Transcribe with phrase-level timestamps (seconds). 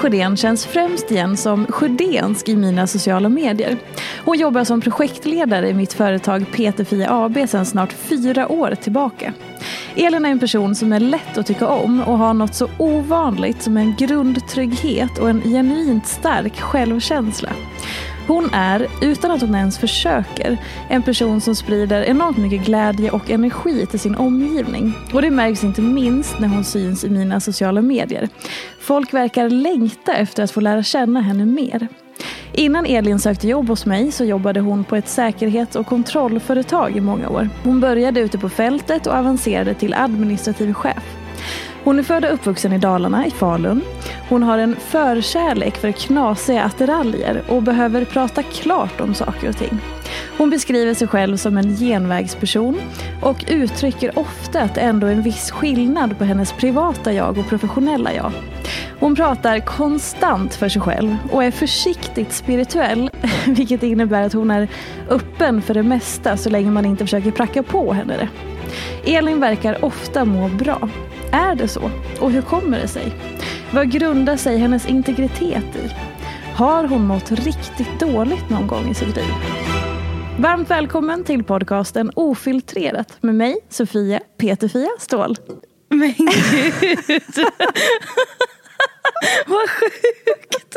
[0.00, 3.78] Sjödén känns främst igen som Sjödénsk i mina sociala medier.
[4.24, 9.32] Hon jobbar som projektledare i mitt företag Peterfia AB sedan snart fyra år tillbaka.
[9.96, 13.62] Elin är en person som är lätt att tycka om och har något så ovanligt
[13.62, 17.50] som en grundtrygghet och en genuint stark självkänsla.
[18.26, 20.58] Hon är, utan att hon ens försöker,
[20.88, 24.92] en person som sprider enormt mycket glädje och energi till sin omgivning.
[25.12, 28.28] Och det märks inte minst när hon syns i mina sociala medier.
[28.80, 31.88] Folk verkar längta efter att få lära känna henne mer.
[32.52, 37.00] Innan Elin sökte jobb hos mig så jobbade hon på ett säkerhets och kontrollföretag i
[37.00, 37.48] många år.
[37.64, 41.19] Hon började ute på fältet och avancerade till administrativ chef.
[41.84, 43.82] Hon är född och uppvuxen i Dalarna, i Falun.
[44.28, 49.80] Hon har en förkärlek för knasiga attiraljer och behöver prata klart om saker och ting.
[50.38, 52.80] Hon beskriver sig själv som en genvägsperson
[53.22, 57.48] och uttrycker ofta att det ändå är en viss skillnad på hennes privata jag och
[57.48, 58.32] professionella jag.
[59.00, 63.10] Hon pratar konstant för sig själv och är försiktigt spirituell,
[63.46, 64.68] vilket innebär att hon är
[65.08, 68.28] öppen för det mesta så länge man inte försöker pracka på henne det.
[69.16, 70.88] Elin verkar ofta må bra.
[71.32, 71.90] Är det så?
[72.20, 73.12] Och hur kommer det sig?
[73.74, 75.90] Vad grundar sig hennes integritet i?
[76.54, 79.34] Har hon mått riktigt dåligt någon gång i sitt liv?
[80.38, 85.36] Varmt välkommen till podcasten Ofiltrerat med mig, Sofia Peterfia Ståhl.
[85.88, 87.22] Men gud!
[89.46, 90.76] Vad sjukt!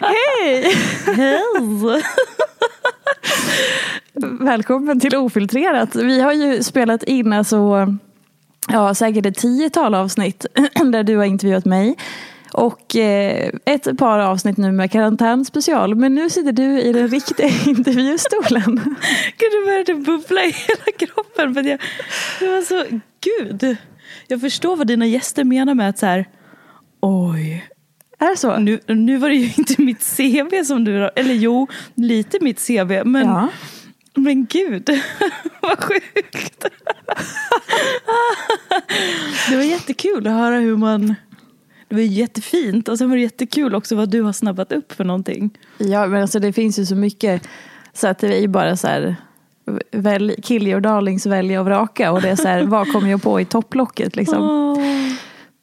[0.00, 0.74] Hej!
[1.16, 2.02] Hej!
[4.40, 5.96] Välkommen till Ofiltrerat.
[5.96, 7.86] Vi har ju spelat in alltså,
[8.68, 10.46] ja, säkert ett tiotal avsnitt
[10.92, 11.96] där du har intervjuat mig.
[12.52, 15.94] Och eh, ett par avsnitt nu med karantänspecial.
[15.94, 18.74] Men nu sitter du i den riktiga intervjustolen.
[19.36, 21.54] Gud, det började bubbla i hela kroppen.
[21.54, 21.80] För jag,
[22.40, 22.84] det var så,
[23.20, 23.76] gud.
[24.28, 26.28] Jag förstår vad dina gäster menar med att så här,
[27.00, 27.68] oj.
[28.18, 28.56] Är det så?
[28.56, 33.04] Nu, nu var det ju inte mitt CV som du, eller jo, lite mitt CV.
[33.04, 33.48] Men, Ja.
[34.18, 34.90] Men gud,
[35.60, 36.64] vad sjukt.
[39.50, 41.14] det var jättekul att höra hur man,
[41.88, 45.04] det var jättefint och sen var det jättekul också vad du har snabbat upp för
[45.04, 45.58] någonting.
[45.78, 47.48] Ja, men alltså det finns ju så mycket
[47.92, 49.16] så att det är ju bara så här
[49.90, 53.22] väl, kill your darlings, välja och vraka och det är så här, vad kommer jag
[53.22, 54.42] på i topplocket liksom.
[54.42, 54.78] Åh.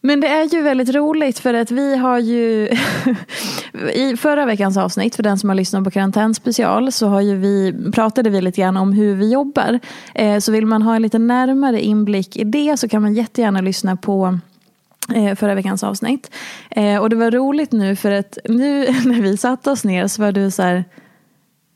[0.01, 2.69] Men det är ju väldigt roligt för att vi har ju
[3.93, 7.35] i förra veckans avsnitt för den som har lyssnat på Karantän special, så har ju
[7.35, 9.79] vi, pratade vi lite grann om hur vi jobbar.
[10.15, 13.61] Eh, så vill man ha en lite närmare inblick i det så kan man jättegärna
[13.61, 14.39] lyssna på
[15.15, 16.31] eh, förra veckans avsnitt.
[16.69, 20.21] Eh, och det var roligt nu för att nu när vi satte oss ner så
[20.21, 20.85] var du så här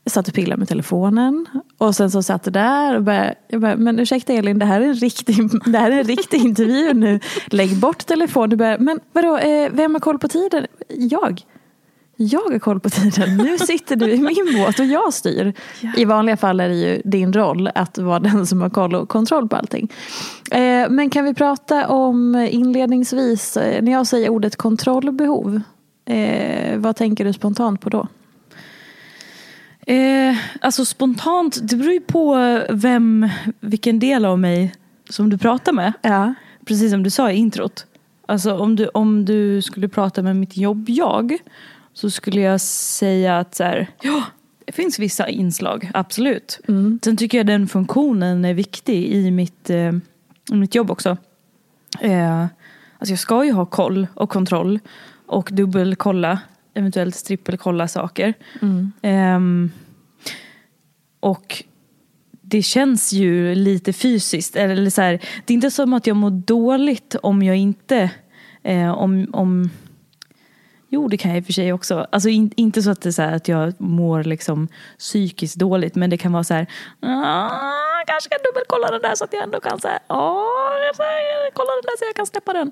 [0.04, 1.46] jag satt och pillade med telefonen
[1.78, 4.82] och sen så satt du där och började, jag bara, men ursäkta Elin, det här
[4.82, 5.36] är en riktig,
[5.66, 7.20] det här är en riktig intervju nu.
[7.48, 8.50] Lägg bort telefonen.
[8.50, 10.66] Du började, men vadå, eh, vem har koll på tiden?
[10.88, 11.42] Jag.
[12.22, 13.38] Jag har koll på tiden.
[13.38, 15.54] Nu sitter du i min båt och jag styr.
[15.98, 19.10] I vanliga fall är det ju din roll att vara den som har koll och
[19.10, 19.92] kontroll på allting.
[20.52, 25.62] Eh, men kan vi prata om inledningsvis, eh, när jag säger ordet kontrollbehov,
[26.06, 28.08] eh, vad tänker du spontant på då?
[29.94, 32.36] Eh, alltså spontant, det beror ju på
[32.70, 33.30] vem,
[33.60, 34.74] vilken del av mig
[35.10, 35.94] som du pratar med.
[36.02, 36.34] Ja.
[36.66, 37.86] Precis som du sa i introt.
[38.26, 41.38] Alltså om du, om du skulle prata med mitt jobb-jag
[41.94, 44.24] så skulle jag säga att så här, ja,
[44.66, 46.60] det finns vissa inslag, absolut.
[46.68, 47.00] Mm.
[47.04, 49.94] Sen tycker jag den funktionen är viktig i mitt, eh,
[50.52, 51.18] i mitt jobb också.
[52.00, 54.80] Eh, alltså jag ska ju ha koll och kontroll
[55.26, 56.40] och dubbelkolla,
[56.74, 58.34] eventuellt trippelkolla saker.
[58.62, 58.92] Mm.
[59.02, 59.72] Ehm,
[61.20, 61.64] och
[62.42, 64.56] det känns ju lite fysiskt.
[64.56, 65.12] Eller så här,
[65.46, 68.12] det är inte som att jag mår dåligt om jag inte...
[68.64, 69.70] Eh, om, om,
[70.90, 72.08] jo, det kan jag i och för sig också.
[72.12, 75.96] Alltså in, inte så att det är så här att jag mår liksom psykiskt dåligt.
[75.96, 76.68] Men det kan vara så här...
[77.00, 77.50] "Ah,
[78.08, 80.00] kanske ska dubbelkolla den där så att jag ändå kan säga...
[81.54, 82.72] kolla den där så jag kan släppa den.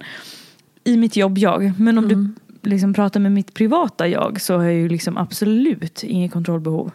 [0.84, 1.74] I mitt jobb-jag.
[1.80, 2.34] Men om du
[2.70, 6.92] liksom pratar med mitt privata jag så har jag ju liksom absolut inget kontrollbehov.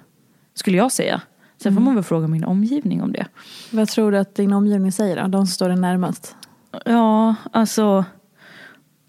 [0.54, 1.20] Skulle jag säga.
[1.62, 3.26] Sen får man väl fråga min omgivning om det.
[3.70, 5.22] Vad tror du att din omgivning säger då?
[5.22, 6.36] De som står dig närmast.
[6.84, 8.04] Ja, alltså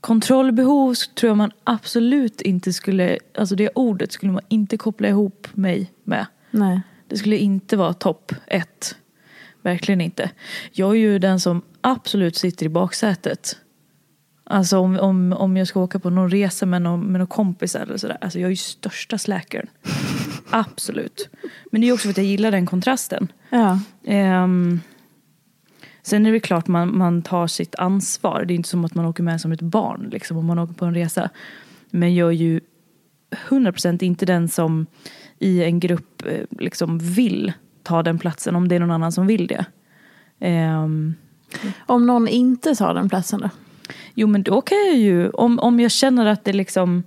[0.04, 5.48] kontrollbehov tror jag man absolut inte skulle, alltså det ordet skulle man inte koppla ihop
[5.54, 6.26] mig med.
[6.52, 6.82] Nej.
[7.08, 8.96] Det skulle inte vara topp ett.
[9.62, 10.32] Verkligen inte.
[10.72, 13.58] Jag är ju den som absolut sitter i baksätet.
[14.44, 17.76] Alltså om, om, om jag ska åka på någon resa med någon, med någon kompis
[17.76, 18.18] eller sådär.
[18.22, 19.68] Alltså jag är ju största slackern.
[20.50, 21.30] absolut.
[21.72, 23.32] Men det är också för att jag gillar den kontrasten.
[23.50, 23.80] Ja.
[24.06, 24.82] Ehm,
[26.04, 28.46] sen är det klart man, man tar sitt ansvar.
[28.46, 30.74] Det är inte som att man åker med som ett barn liksom, om man åker
[30.74, 31.30] på en resa.
[31.90, 32.60] Men jag är ju
[33.50, 34.86] 100% inte den som
[35.40, 37.54] i en grupp eh, liksom vill
[37.84, 39.66] ta den platsen om det är någon annan som vill det.
[40.40, 41.16] Ehm,
[41.86, 43.50] Om någon inte tar den platsen då?
[44.14, 47.04] Jo men då kan jag ju, om, om jag känner att det liksom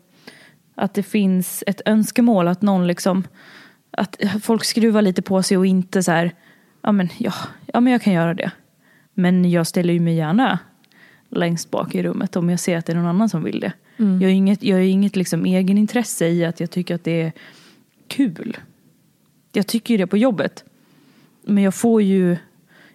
[0.74, 3.24] att det finns ett önskemål att någon liksom
[3.90, 6.34] att folk skruvar lite på sig och inte så här
[6.82, 7.32] ja men, ja,
[7.66, 8.50] ja men jag kan göra det.
[9.18, 10.58] Men jag ställer ju mig gärna
[11.30, 13.72] längst bak i rummet om jag ser att det är någon annan som vill det.
[14.20, 17.32] Jag har inget, jag har inget liksom egenintresse i att jag tycker att det är
[18.08, 18.56] kul.
[19.52, 20.64] Jag tycker ju det på jobbet.
[21.44, 22.36] Men jag får ju,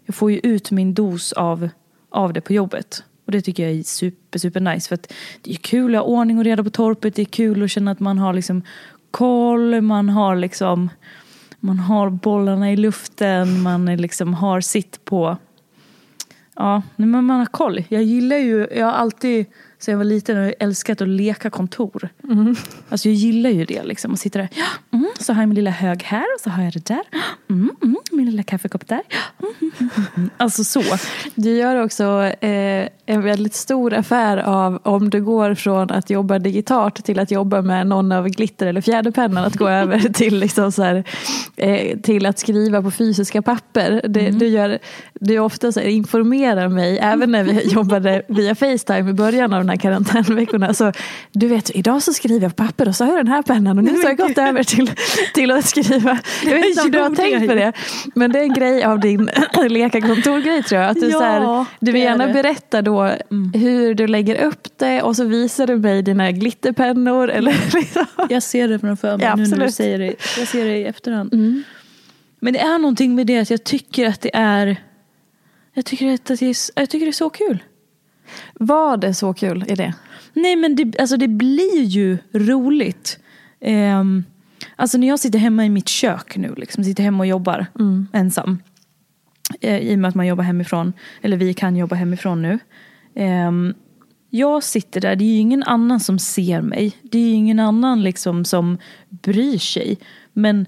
[0.05, 1.69] jag får ju ut min dos av,
[2.09, 3.03] av det på jobbet.
[3.25, 4.87] Och det tycker jag är super, super nice.
[4.87, 7.15] För att det är kul att ha ordning och reda på torpet.
[7.15, 8.61] Det är kul att känna att man har liksom
[9.11, 9.81] koll.
[9.81, 10.89] Man har liksom
[11.59, 13.61] man har bollarna i luften.
[13.61, 15.37] Man liksom har sitt på
[16.55, 17.83] Ja, men man har koll.
[17.89, 19.45] Jag gillar ju, jag har alltid
[19.81, 22.09] sen jag var liten älskat att leka kontor.
[22.89, 24.11] Alltså jag gillar ju det liksom.
[24.11, 26.63] Och sitta där, ja, mm, så har jag min lilla hög här och så har
[26.63, 27.01] jag det där.
[27.49, 29.01] Mm, mm, min lilla kaffekopp där.
[29.39, 30.29] Mm, mm, mm, mm.
[30.37, 30.83] Alltså så.
[31.35, 36.39] Du gör också eh, en väldigt stor affär av om du går från att jobba
[36.39, 39.45] digitalt till att jobba med någon av glitter eller fjäderpennan.
[39.45, 41.03] Att gå över till, liksom så här,
[41.55, 44.01] eh, till att skriva på fysiska papper.
[44.07, 44.79] Det, du, gör,
[45.13, 49.65] du ofta så här, informerar mig, även när vi jobbade via Facetime i början av
[49.71, 50.73] här karantänveckorna.
[50.73, 50.91] Så,
[51.31, 53.77] du vet, idag så skriver jag på papper och så har jag den här pennan
[53.77, 54.91] och nu så har jag gått över till,
[55.33, 56.19] till att skriva.
[56.45, 57.73] Jag vet inte om du har tänkt på det.
[58.15, 59.29] Men det är en grej av din
[59.69, 60.89] leka kontorgrej tror jag.
[60.89, 63.11] Att du, Ja, så här, du vill gärna berätta då
[63.53, 67.29] hur du lägger upp det och så visar du mig dina glitterpennor.
[67.29, 68.05] Eller liksom.
[68.29, 70.15] Jag ser det framför mig Ja, nu när du säger det.
[70.37, 71.33] Jag ser det i efterhand.
[72.39, 74.77] Men det är någonting med det att jag tycker att det är
[75.73, 77.63] jag tycker att det är, jag tycker det är så kul.
[78.53, 79.93] Var det så kul i det?
[80.33, 83.19] Nej men det, alltså det blir ju roligt.
[83.61, 84.23] Ehm,
[84.75, 87.65] alltså när jag sitter hemma i mitt kök nu, liksom, sitter hemma och jobbar
[88.13, 88.59] ensam.
[89.61, 92.59] Eh, I och med att man jobbar hemifrån, eller vi kan jobba hemifrån nu.
[93.15, 93.73] Ehm,
[94.29, 96.93] jag sitter där, det är ju ingen annan som ser mig.
[97.01, 98.77] Det är ju ingen annan liksom som
[99.09, 99.97] bryr sig.
[100.33, 100.65] Men,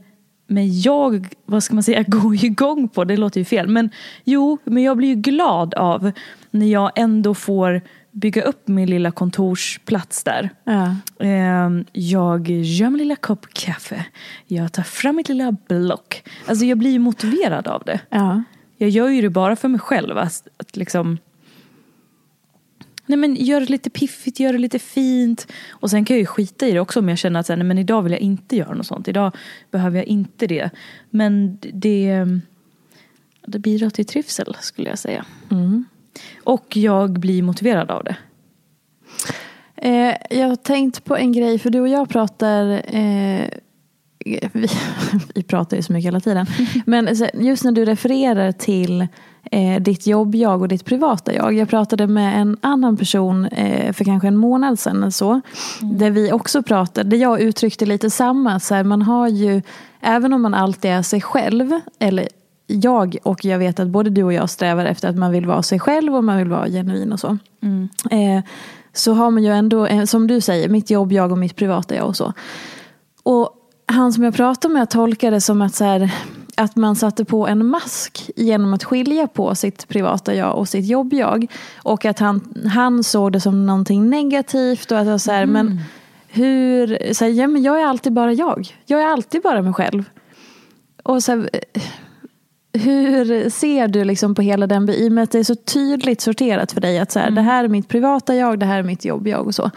[0.48, 3.68] men jag, vad ska man säga, går ju igång på, det låter ju fel.
[3.68, 3.90] Men
[4.24, 6.12] jo, men jag blir ju glad av
[6.54, 7.82] när jag ändå får
[8.12, 10.50] bygga upp min lilla kontorsplats där.
[10.64, 10.96] Ja.
[11.20, 14.06] Ehm, Jag gör min lilla kopp kaffe.
[14.48, 16.24] Jag tar fram mitt lilla block.
[16.46, 18.00] Alltså jag blir ju motiverad av det.
[18.10, 18.44] Ja.
[18.78, 20.18] Jag gör ju det bara för mig själv.
[20.18, 21.18] Att, att liksom...
[23.06, 25.48] Nej men gör det lite piffigt, gör det lite fint.
[25.72, 27.58] Och sen kan jag ju skita i det också om jag känner att så här,
[27.58, 29.08] nej, men idag vill jag inte göra något sånt.
[29.08, 29.36] Idag
[29.72, 30.70] behöver jag inte det.
[31.10, 32.26] Men det,
[33.46, 35.26] det bidrar till trivsel skulle jag säga.
[36.44, 38.16] Och jag blir motiverad av det.
[39.76, 43.48] Eh, jag har tänkt på en grej, för du och jag pratar eh,
[44.26, 44.68] vi,
[45.36, 46.46] vi pratar ju så mycket hela tiden.
[46.86, 49.08] Men just när du refererar till
[49.52, 51.54] eh, ditt jobb-jag och ditt privata jag.
[51.54, 54.98] Jag pratade med en annan person eh, för kanske en månad sedan.
[54.98, 55.42] eller Så,
[55.82, 55.98] Mm.
[55.98, 58.60] Där vi också pratade, där jag uttryckte lite samma.
[58.60, 59.62] Så här, man har ju,
[60.02, 62.28] även om man alltid är sig själv, eller
[62.74, 65.64] jag och jag vet att både du och jag strävar efter att man vill vara
[65.64, 67.38] sig själv och man vill vara genuin och så.
[67.62, 67.90] Mm.
[68.12, 68.44] Eh,
[68.94, 71.96] så har man ju ändå, eh, som du säger, mitt jobb, jag och mitt privata
[71.96, 72.34] jag och så.
[73.24, 73.50] Och
[73.86, 76.12] han som jag pratade med tolkade det som att, så här,
[76.58, 80.86] att man satte på en mask genom att skilja på sitt privata jag och sitt
[80.86, 81.48] jobb jag.
[81.78, 85.80] Och att han, han såg det som någonting negativt och att jag så här, men
[86.28, 88.76] hur, så här, ja, men jag är alltid bara jag.
[88.86, 90.04] Jag är alltid bara mig själv.
[91.04, 91.82] Och så här, eh,
[92.74, 96.22] hur ser du liksom på hela den, i och med att det är så tydligt
[96.22, 98.84] sorterat för dig att så här, det här är mitt privata jag, det här är
[98.84, 99.72] mitt jobb jag och så.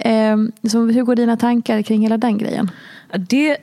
[0.00, 0.36] Eh,
[0.70, 2.70] så hur går dina tankar kring hela den grejen?
[3.28, 3.56] Det,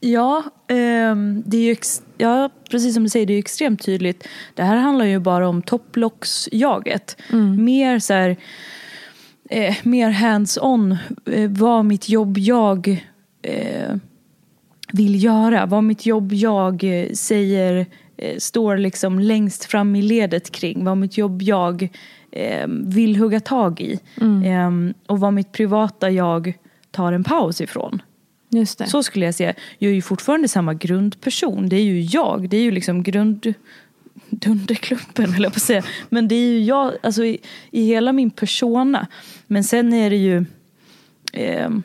[0.00, 1.76] ja, ehm, det är ju
[2.18, 4.28] ja, precis som du säger, det är extremt tydligt.
[4.54, 7.16] Det här handlar ju bara om topplocksjaget.
[7.58, 8.36] Mer så här,
[9.50, 13.06] eh, mer hands-on, eh, vad mitt jobb jag
[13.42, 13.94] eh,
[14.92, 15.66] vill göra.
[15.66, 17.86] Vad mitt jobb jag eh, säger eh,
[18.38, 20.84] står liksom längst fram i ledet kring.
[20.84, 21.88] Vad mitt jobb jag
[22.32, 23.98] eh, vill hugga tag i.
[24.44, 24.70] Eh,
[25.06, 26.52] och vad mitt privata jag
[26.90, 28.02] tar en paus ifrån.
[28.52, 28.86] Just det.
[28.86, 29.54] Så skulle jag säga.
[29.78, 31.68] Jag är ju fortfarande samma grundperson.
[31.68, 32.48] Det är ju jag.
[32.48, 33.54] Det är ju liksom grund...
[34.30, 35.82] Dunderklumpen höll jag på att säga.
[36.08, 37.38] Men det är ju jag, alltså i,
[37.70, 39.06] i hela min persona.
[39.46, 40.44] Men sen är det ju...
[41.32, 41.82] ehm,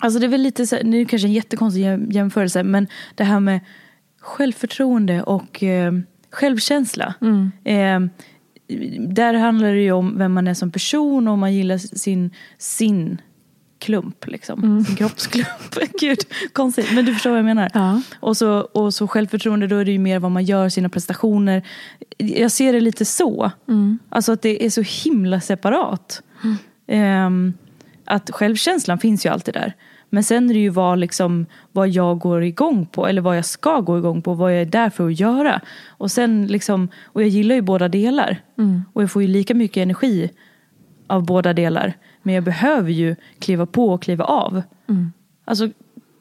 [0.00, 2.62] alltså det är väl lite så här, nu kanske en jättekonstig jäm- jämförelse.
[2.62, 3.60] Men det här med
[4.20, 5.92] självförtroende och eh,
[6.30, 7.14] självkänsla.
[7.64, 8.00] Eh,
[8.98, 12.30] där handlar det ju om vem man är som person och om man gillar sin,
[12.58, 13.20] sin
[13.78, 14.84] klump, liksom.
[14.84, 15.74] sin kroppsklump.
[16.00, 16.18] Gud,
[16.52, 16.92] konstigt.
[16.94, 17.70] Men du förstår vad jag menar.
[17.74, 18.02] Ja.
[18.20, 21.62] Och, så, och så självförtroende, då är det ju mer vad man gör, sina prestationer.
[22.18, 23.50] Jag ser det lite så.
[24.08, 26.22] Alltså att det är så himla separat.
[26.86, 27.54] Ehm,
[28.04, 29.74] att självkänslan finns ju alltid där.
[30.10, 33.44] Men sen är det ju vad, liksom, vad jag går igång på, eller vad jag
[33.44, 35.60] ska gå igång på, vad jag är där för att göra.
[35.88, 38.42] Och, sen liksom, och jag gillar ju båda delar.
[38.92, 40.30] Och jag får ju lika mycket energi
[41.06, 41.92] av båda delar.
[42.22, 44.62] Men jag behöver ju kliva på och kliva av.
[45.44, 45.68] Alltså,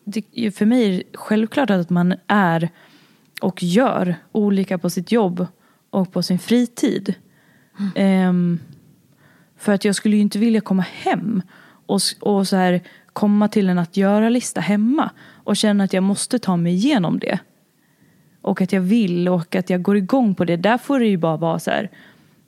[0.06, 2.70] det, för mig är det självklart att man är
[3.42, 5.48] och gör olika på sitt jobb
[5.90, 7.14] och på sin fritid.
[7.96, 8.60] Ehm,
[9.58, 11.42] för att jag skulle ju inte vilja komma hem
[11.86, 12.82] och, och så här
[13.14, 15.12] komma till en att göra-lista hemma
[15.44, 17.40] och känna att jag måste ta mig igenom det.
[18.42, 20.56] Och att jag vill och att jag går igång på det.
[20.58, 21.90] Där får det ju bara vara så här,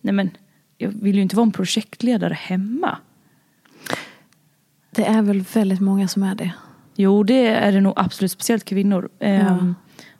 [0.02, 0.30] nej men
[0.78, 2.98] jag vill ju inte vara en projektledare hemma.
[4.92, 6.52] Det är väl väldigt många som är det.
[6.96, 9.10] Jo, det är det nog absolut, speciellt kvinnor.
[9.20, 9.74] Ehm, Ja.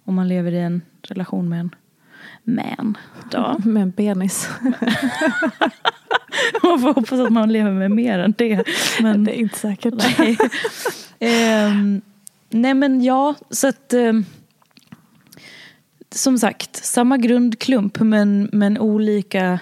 [0.04, 1.76] Om man lever i en relation med en
[2.44, 2.98] man.
[3.32, 3.56] Då.
[3.70, 4.50] Med en penis.
[6.64, 8.64] Man får hoppas att man lever med mer än det.
[9.02, 9.94] Men, Det är inte säkert.
[10.18, 10.38] nej.
[11.20, 12.02] Ehm,
[12.50, 14.26] nej men ja, så att ehm,
[16.12, 19.60] som sagt, samma grundklump men, men olika,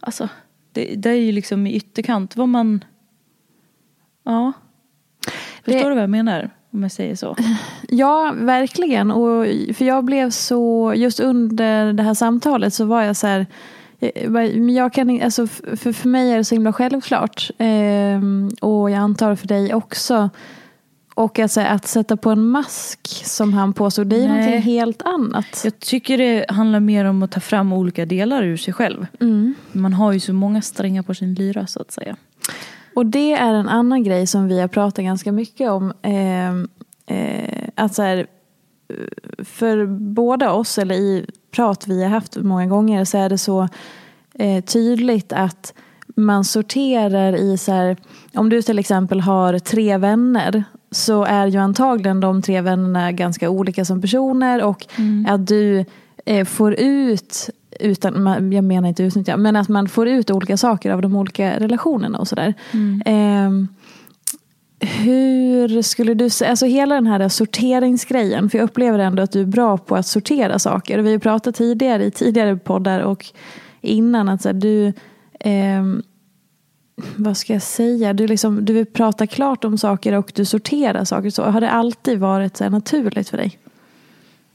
[0.00, 0.28] alltså
[0.72, 2.84] det, det är ju liksom i ytterkant vad man,
[4.24, 4.52] ja.
[5.64, 6.50] Förstår Det- du vad jag menar?
[6.70, 7.36] Om jag säger så.
[7.88, 9.10] Ja, verkligen.
[9.10, 13.40] Och, för jag blev så, just under det här samtalet så var jag så här,
[13.40, 13.46] eh,
[14.70, 17.50] jag kan, alltså, för, för mig är det så himla självklart.
[17.58, 20.30] Ehm, och jag antar för dig också.
[21.14, 24.28] Och alltså, att sätta på en mask som han påstod, det är Nej.
[24.28, 25.60] någonting helt annat.
[25.64, 29.06] Jag tycker det handlar mer om att ta fram olika delar ur sig själv.
[29.20, 29.54] Mm.
[29.72, 32.16] Man har ju så många strängar på sin lyra så att säga.
[32.94, 35.92] Och det är en annan grej som vi har pratat ganska mycket om.
[36.02, 36.50] Eh,
[37.18, 38.26] eh, att så här,
[39.44, 43.68] för båda oss, eller i prat vi har haft många gånger, så är det så
[44.34, 45.74] eh, tydligt att
[46.16, 47.96] man sorterar i så här,
[48.34, 53.50] om du till exempel har tre vänner så är ju antagligen de tre vännerna ganska
[53.50, 54.86] olika som personer och
[55.28, 55.84] att du
[56.26, 60.90] eh, får ut utan, jag menar inte utnyttja, men att man får ut olika saker
[60.90, 62.54] av de olika relationerna och sådär.
[63.04, 63.68] Ehm,
[64.82, 69.40] hur skulle du säga, alltså hela den här sorteringsgrejen, för jag upplever ändå att du
[69.40, 70.98] är bra på att sortera saker.
[70.98, 73.26] Vi har ju pratat tidigare i tidigare poddar och
[73.80, 74.92] innan att så här, du,
[75.40, 76.02] ehm,
[77.16, 81.04] vad ska jag säga, du, liksom, du vill prata klart om saker och du sorterar
[81.04, 81.30] saker.
[81.30, 83.58] Så har det alltid varit så naturligt för dig?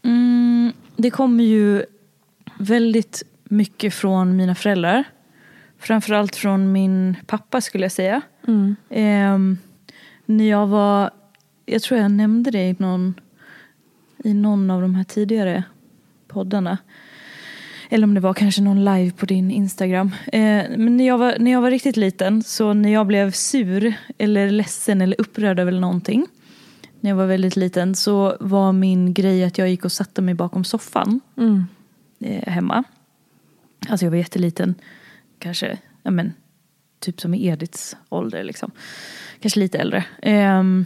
[0.03, 1.83] Mm, det kommer ju
[2.59, 5.03] väldigt mycket från mina föräldrar.
[5.79, 8.21] Framförallt från min pappa skulle jag säga.
[8.89, 9.57] Ehm,
[10.27, 11.11] när jag var,
[11.65, 13.19] jag tror jag nämnde det i någon,
[14.23, 15.63] i någon av de här tidigare
[16.27, 16.77] poddarna.
[17.89, 20.11] Eller om det var kanske någon live på din Instagram.
[20.25, 23.93] Eh, men när jag, var, när jag var riktigt liten, så när jag blev sur
[24.17, 26.27] eller ledsen eller upprörd över någonting.
[26.99, 30.33] När jag var väldigt liten så var min grej att jag gick och satte mig
[30.33, 31.65] bakom soffan Mm.
[32.19, 32.83] eh, hemma.
[33.89, 34.75] Alltså jag var jätteliten.
[35.39, 36.33] Kanske, ja men,
[36.99, 38.71] typ som i Ediths ålder liksom.
[39.41, 40.03] Kanske lite äldre.
[40.21, 40.85] Ehm,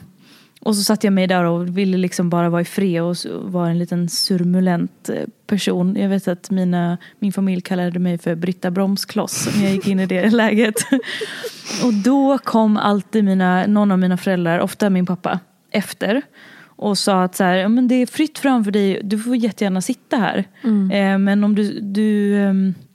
[0.62, 3.39] och så satt jag mig där och ville liksom bara vara i fred och så
[3.39, 5.96] var en liten surmulent eh, person.
[5.96, 10.00] Jag vet att mina, min familj kallade mig för Britta Bromskloss när jag gick in
[10.00, 10.75] i det läget.
[11.84, 15.39] Och då kom alltid mina, någon av mina föräldrar, ofta min pappa,
[15.72, 16.22] efter.
[16.65, 19.36] Och sa att så här, ja, men det är fritt fram för dig, du får
[19.36, 20.38] jättegärna sitta här.
[20.91, 22.90] Eh, men om du, du ehm, Eh,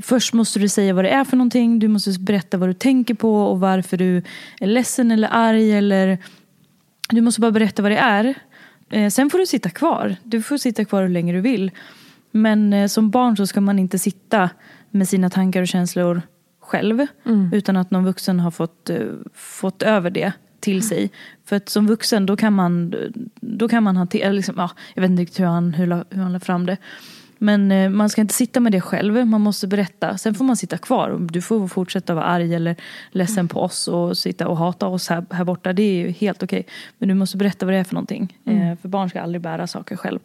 [0.00, 3.14] Först måste du säga vad det är för någonting, du måste berätta vad du tänker
[3.14, 4.22] på och varför du
[4.60, 6.18] är ledsen eller arg eller
[7.08, 8.34] du måste bara berätta vad det är.
[8.90, 10.16] Eh, Sen får du sitta kvar.
[10.22, 11.70] Du får sitta kvar hur länge du vill.
[12.30, 14.50] Men eh, som barn så ska man inte sitta
[14.90, 16.22] med sina tankar och känslor
[16.60, 17.06] själv.
[17.52, 21.10] Utan att någon vuxen har fått, eh, fått över det till sig.
[21.44, 22.94] För att som vuxen då kan man,
[23.40, 26.32] då kan man hantera, liksom, ja, jag vet inte riktigt hur han, hur, hur han
[26.32, 26.76] la fram det.
[27.42, 30.18] Men eh, man ska inte sitta med det själv, man måste berätta.
[30.18, 31.18] Sen får man sitta kvar.
[31.20, 32.76] Du får fortsätta vara arg eller
[33.10, 35.72] ledsen på oss och sitta och hata oss här, här borta.
[35.72, 36.66] Det är ju helt okej.
[36.98, 38.38] Men du måste berätta vad det är för någonting.
[38.44, 40.18] Eh, för barn ska aldrig bära saker själv.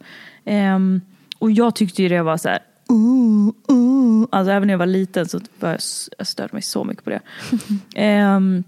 [0.44, 1.00] Ehm,
[1.38, 2.58] och jag tyckte ju det var så här.
[2.92, 4.26] Uh, uh.
[4.30, 5.78] Alltså även när jag var liten så jag,
[6.18, 7.20] jag störde mig så mycket på det.
[7.94, 8.64] Ehm,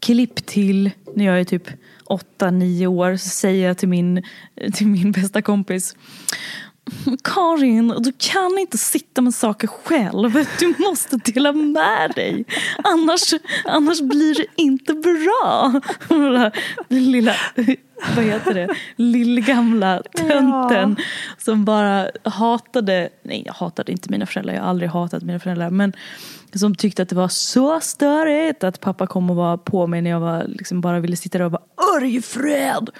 [0.00, 1.68] klipp till när jag är typ
[2.38, 4.22] 8-9 år så säger jag till min,
[4.72, 5.96] till min bästa kompis
[7.24, 10.46] Karin, du kan inte sitta med saker själv.
[10.58, 12.44] Du måste dela med dig.
[12.84, 13.34] Annars,
[13.64, 15.80] annars blir det inte bra.
[16.88, 17.34] Den lilla,
[18.16, 20.96] vad heter det, lillgamla tönten
[21.38, 25.70] som bara hatade, nej jag hatade inte mina föräldrar, jag har aldrig hatat mina föräldrar.
[25.70, 25.92] Men
[26.54, 30.10] som tyckte att det var så störigt att pappa kom och var på mig när
[30.10, 31.62] jag var, liksom bara ville sitta där och bara
[31.96, 32.90] Örjefred!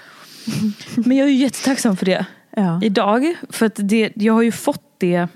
[0.95, 2.79] Men jag är ju jättetacksam för det Ja.
[2.83, 3.35] idag.
[3.49, 5.27] För att det, jag har ju fått det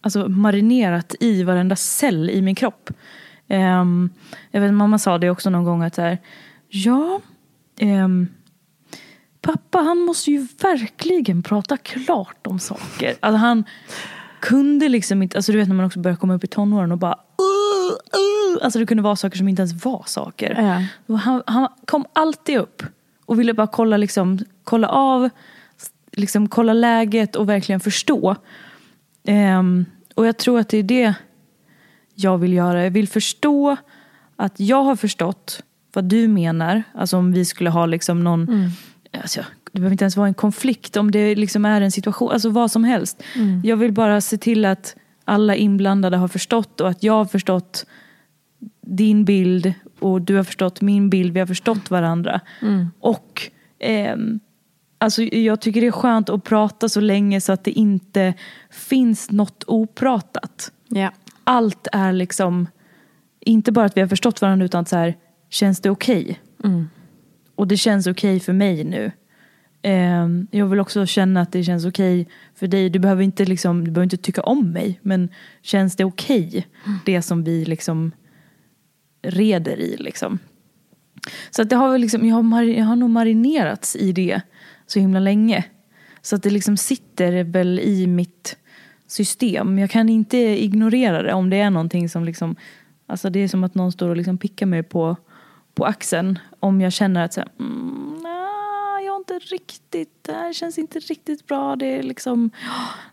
[0.00, 2.90] alltså, marinerat i varenda cell i min kropp.
[3.48, 4.10] Ehm,
[4.50, 6.18] jag vet, mamma sa det också någon gång att så här,
[6.68, 7.20] ja,
[7.78, 8.28] ehm,
[9.40, 13.14] pappa han måste ju verkligen prata klart om saker.
[13.20, 13.64] Alltså, han
[14.40, 16.98] kunde liksom inte, alltså du vet när man också börjar komma upp i tonåren och
[16.98, 20.86] bara uh, uh, Alltså det kunde vara saker som inte ens var saker.
[21.06, 21.16] Ja.
[21.16, 22.82] Han, han kom alltid upp
[23.26, 25.30] och ville bara kolla, liksom, kolla av,
[26.20, 28.36] liksom, kolla läget och verkligen förstå.
[29.24, 31.14] Ehm, och jag tror att det är det
[32.14, 32.84] jag vill göra.
[32.84, 33.76] Jag vill förstå
[34.36, 36.82] att jag har förstått vad du menar.
[36.94, 38.70] Alltså om vi skulle ha liksom någon,
[39.22, 39.40] alltså,
[39.72, 42.70] det behöver inte ens vara en konflikt, om det liksom är en situation, alltså vad
[42.70, 43.22] som helst.
[43.64, 47.86] Jag vill bara se till att alla inblandade har förstått och att jag har förstått
[48.86, 52.40] din bild och du har förstått min bild, vi har förstått varandra.
[53.00, 54.40] Och ehm,
[55.00, 58.34] alltså, jag tycker det är skönt att prata så länge så att det inte
[58.70, 60.72] finns något opratat.
[60.88, 61.12] Ja.
[61.44, 62.68] Allt är liksom,
[63.40, 65.16] inte bara att vi har förstått varandra utan så här,
[65.50, 66.40] känns det okej?
[67.54, 69.12] Och det känns okej för mig nu.
[69.82, 72.90] Ehm, jag vill också känna att det känns okej för dig.
[72.90, 75.28] Du behöver, inte liksom, du behöver inte tycka om mig, men
[75.62, 76.66] känns det okej?
[77.04, 78.12] Det som vi liksom
[79.22, 79.96] reder i.
[79.96, 80.38] Liksom.
[81.50, 84.40] Så att det har väl liksom, jag, har jag har nog marinerats i det
[84.90, 85.64] så himla länge.
[86.22, 88.56] Så att det liksom sitter väl i mitt
[89.06, 89.78] system.
[89.78, 92.56] Jag kan inte ignorera det om det är någonting som liksom,
[93.06, 95.16] alltså det är som att någon står och liksom pickar mig på,
[95.74, 96.38] på axeln.
[96.60, 100.98] Om jag känner att så här, mm, nej, jag inte riktigt, det här känns inte
[100.98, 101.76] riktigt bra.
[101.76, 102.50] Det är liksom,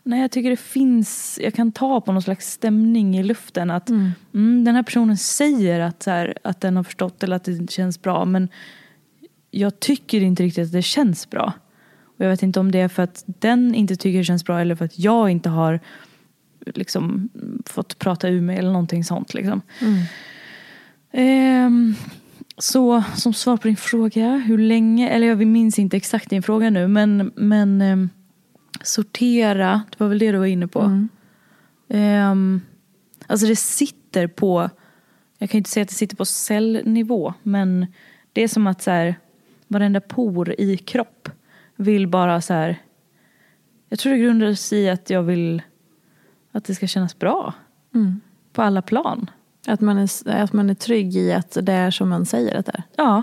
[0.02, 3.70] nej jag tycker det finns, jag kan ta på någon slags stämning i luften.
[3.70, 7.44] Att mm, den här personen säger att, så här, att den har förstått eller att
[7.44, 8.24] det känns bra.
[8.24, 8.48] Men
[9.50, 11.52] jag tycker inte riktigt att det känns bra.
[12.18, 14.60] Och jag vet inte om det är för att den inte tycker det känns bra
[14.60, 15.80] eller för att jag inte har
[16.74, 17.28] liksom,
[17.66, 19.34] fått prata ur mig eller någonting sånt.
[19.34, 19.62] Liksom.
[21.12, 21.94] Ehm,
[22.58, 26.70] så som svar på din fråga, hur länge, eller jag minns inte exakt din fråga
[26.70, 28.10] nu, men, men ehm,
[28.82, 31.06] sortera, det var väl det du var inne på.
[31.88, 32.60] Ehm,
[33.26, 34.70] alltså det sitter på,
[35.38, 37.86] jag kan inte säga att det sitter på cellnivå, men
[38.32, 39.14] det är som att så här,
[39.68, 41.28] varenda por i kropp
[41.78, 42.76] vill bara så här,
[43.88, 45.62] jag tror det grundar sig i att jag vill
[46.52, 47.54] att det ska kännas bra.
[48.52, 49.30] På alla plan.
[49.66, 52.66] Att, man är, att man är trygg i att det är som man säger att
[52.66, 52.82] det är.
[52.96, 53.22] Ja,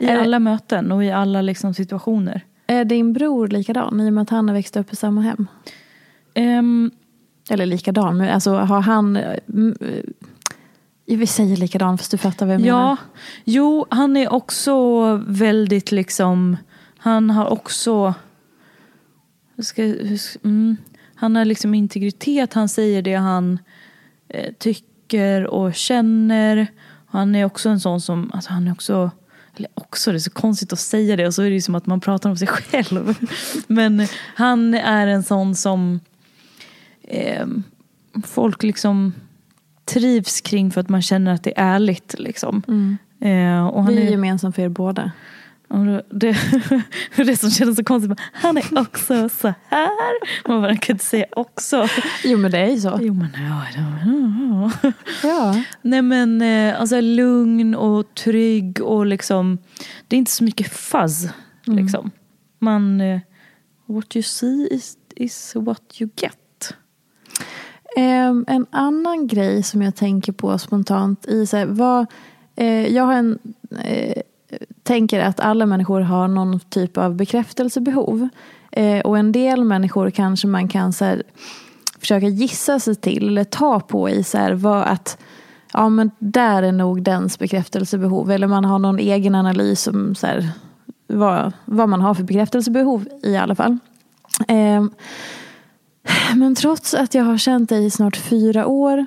[0.00, 2.44] i Är det- alla möten och i alla liksom situationer.
[2.66, 5.46] Är din bror likadan i och med att han har växt upp i samma hem?
[6.34, 6.90] Ehm,
[7.50, 9.16] Eller likadan, men alltså har han...
[9.16, 12.96] mm, eh, Vi säger likadan fast du fattar vad jag ja, menar.
[13.44, 16.56] jo, han är också väldigt liksom,
[17.04, 18.14] han har också,
[19.58, 20.76] ska, mm,
[21.14, 23.58] han har liksom integritet, han säger det han
[24.28, 26.66] eh, tycker och känner.
[27.06, 29.10] Han är också en sån som, alltså han är också,
[29.56, 31.74] eller också, det är så konstigt att säga det och så är det ju som
[31.74, 33.14] att man pratar om sig själv.
[33.66, 36.00] Men han är en sån som
[37.02, 37.46] eh,
[38.24, 39.14] folk liksom
[39.84, 42.14] trivs kring för att man känner att det är ärligt.
[42.18, 42.62] Liksom.
[43.20, 45.12] Eh, och han Vi är är, gemensamt för er båda.
[46.10, 46.36] Det,
[47.16, 50.48] det som kändes så konstigt, han är också så här.
[50.48, 51.88] Man bara kan inte säga också.
[52.24, 52.98] Jo men det är ju så.
[53.02, 54.90] Jo men ja, ja, ja.
[55.22, 55.62] Ja.
[55.82, 59.58] Nej men eh, alltså lugn och trygg och liksom
[60.08, 61.28] Det är inte så mycket fuzz
[61.64, 62.10] liksom.
[62.58, 63.20] Man eh,
[63.86, 66.74] What you see is, is what you get.
[67.96, 72.06] Ehm, en annan grej som jag tänker på spontant i så här, vad,
[72.56, 73.38] eh, jag har en,
[73.84, 74.22] eh,
[74.82, 78.28] tänker att alla människor har någon typ av bekräftelsebehov.
[78.72, 81.22] Eh, och en del människor kanske man kan så här,
[81.98, 85.18] försöka gissa sig till eller ta på i så här, vad att
[85.72, 88.30] ja men där är nog dens bekräftelsebehov.
[88.30, 90.48] Eller man har någon egen analys om så här,
[91.06, 93.78] vad, vad man har för bekräftelsebehov i alla fall.
[94.48, 94.84] Eh,
[96.36, 99.06] men trots att jag har känt dig i snart fyra år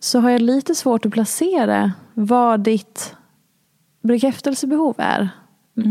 [0.00, 3.14] så har jag lite svårt att placera vad ditt
[4.06, 5.28] bekräftelsebehov är.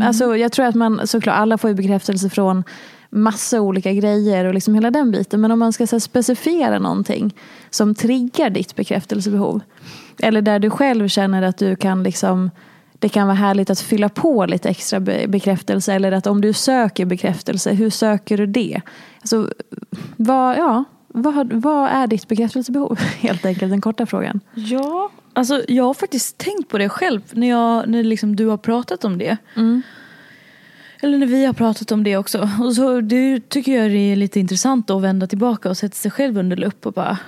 [0.02, 2.64] Alltså, jag tror att man såklart, alla får ju bekräftelse från
[3.10, 5.40] massa olika grejer och liksom hela den biten.
[5.40, 7.34] Men om man ska så här, specifiera någonting
[7.70, 9.60] som triggar ditt bekräftelsebehov.
[10.18, 12.50] Eller där du själv känner att du kan liksom
[12.98, 15.94] det kan vara härligt att fylla på lite extra be- bekräftelse.
[15.94, 18.80] Eller att om du söker bekräftelse, hur söker du det?
[19.20, 19.50] Alltså,
[20.16, 20.84] vad, ja,
[21.22, 22.98] vad, vad är ditt bekräftelsebehov?
[23.20, 24.40] Helt enkelt den korta frågan.
[24.54, 28.56] Ja, alltså jag har faktiskt tänkt på det själv när, jag, när liksom du har
[28.56, 29.36] pratat om det.
[31.00, 32.48] Eller när vi har pratat om det också.
[32.60, 36.10] Och så det tycker jag det är lite intressant att vända tillbaka och sätta sig
[36.10, 37.18] själv under lupp och bara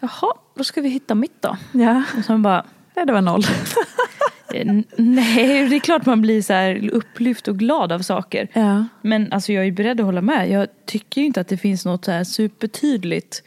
[0.00, 1.56] Jaha, då ska vi hitta mitt då.
[1.72, 3.42] Ja, Och sen bara Nej, det var noll.
[4.54, 8.48] eh, Nej, det är klart man blir så här upplyft och glad av saker.
[8.52, 8.84] Ja.
[9.02, 10.50] Men alltså jag är beredd att hålla med.
[10.50, 13.42] Jag tycker ju inte att det finns något så här supertydligt.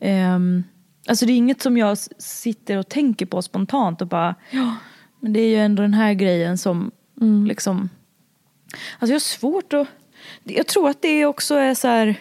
[0.00, 0.64] Um,
[1.08, 4.74] alltså det är inget som jag sitter och tänker på spontant och bara, ja,
[5.20, 6.90] men det är ju ändå den här grejen som
[7.48, 7.88] liksom...
[8.98, 9.88] Alltså jag har svårt att...
[10.44, 12.16] Jag tror att det också är så här...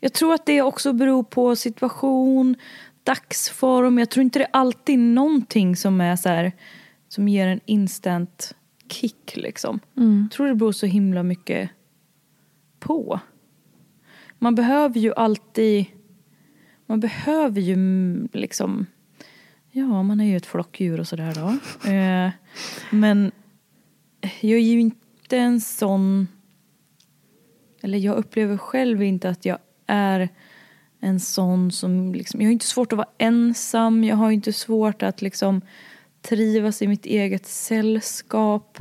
[0.00, 2.56] Jag tror att det också beror på situation,
[3.06, 3.98] dagsform.
[3.98, 6.52] Jag tror inte det är alltid någonting som är så här,
[7.08, 8.54] som ger en instant
[8.88, 9.80] kick liksom.
[9.94, 11.70] Jag tror det beror så himla mycket
[12.78, 13.20] på.
[14.38, 15.86] Man behöver ju alltid,
[16.86, 18.86] man behöver ju mm, liksom,
[19.70, 21.58] ja man är ju ett flockdjur och sådär då.
[21.90, 22.30] Eh,
[22.90, 23.32] men
[24.40, 26.28] jag är ju inte en sån,
[27.82, 30.28] eller jag upplever själv inte att jag är
[31.06, 35.02] en sån som liksom, jag har inte svårt att vara ensam, jag har inte svårt
[35.02, 35.60] att liksom
[36.22, 38.78] trivas i mitt eget sällskap.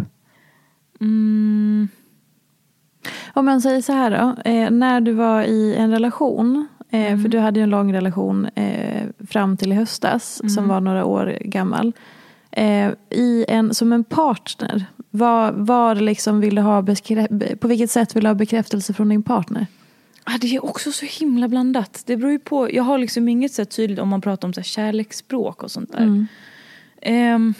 [1.01, 1.87] Mm.
[3.33, 4.49] Om man säger så här då.
[4.51, 6.67] Eh, när du var i en relation.
[6.89, 10.41] Eh, För du hade ju en lång relation eh, fram till i höstas.
[10.55, 11.93] Som var några år gammal.
[12.51, 14.85] Eh, i en, som en partner.
[15.09, 16.85] Vad, vad liksom vill du ha
[17.59, 19.67] på vilket sätt vill du ha bekräftelse från din partner?
[20.27, 22.03] Ah, det är också så himla blandat.
[22.05, 22.73] Det beror ju på.
[22.73, 25.91] Jag har liksom inget så tydligt om man pratar om så här kärleksspråk och sånt
[25.91, 26.27] där.
[27.01, 27.53] Ehm,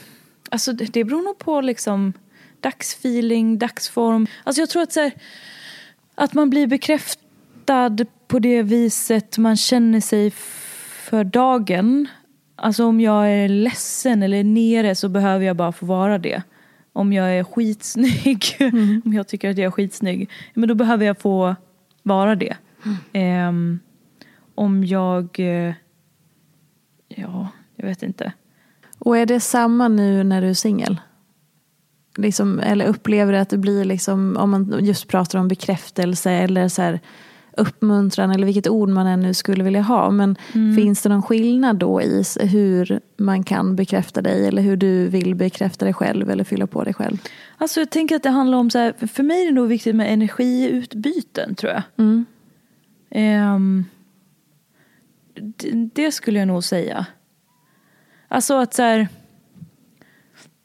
[0.50, 2.14] alltså det, det beror nog på liksom
[2.60, 4.28] dagsfeeling, dagsform.
[4.44, 5.12] Alltså jag tror att så här,
[6.16, 7.98] att man blir bekräftad
[8.28, 10.32] på det viset man känner sig
[11.10, 12.08] för dagen.
[12.56, 16.44] Alltså om jag är ledsen eller nere så behöver jag bara få vara det.
[16.94, 18.44] Om jag är skitsnygg,
[19.06, 21.56] om jag tycker att jag är skitsnygg, men då behöver jag få
[22.06, 22.58] vara det.
[23.14, 23.80] Ehm,
[24.56, 25.74] om jag, eh,
[27.08, 28.34] ja, jag vet inte.
[29.00, 31.02] Och är det samma nu när du är singel?
[32.18, 36.68] Liksom, eller upplever du att det blir, liksom, om man just pratar om bekräftelse eller
[36.68, 37.00] så här,
[37.58, 40.10] uppmuntran eller vilket ord man än nu skulle vilja ha.
[40.10, 40.36] Men
[40.76, 45.36] finns det någon skillnad då i hur man kan bekräfta dig eller hur du vill
[45.36, 47.18] bekräfta dig själv eller fylla på dig själv?
[47.58, 49.96] Alltså jag tänker att det handlar om så här, för mig är det nog viktigt
[49.96, 51.84] med energiutbyten tror jag.
[51.98, 52.26] Mm.
[53.10, 53.86] Ehm,
[55.34, 57.06] det, det skulle jag nog säga.
[58.28, 59.08] Alltså att så här,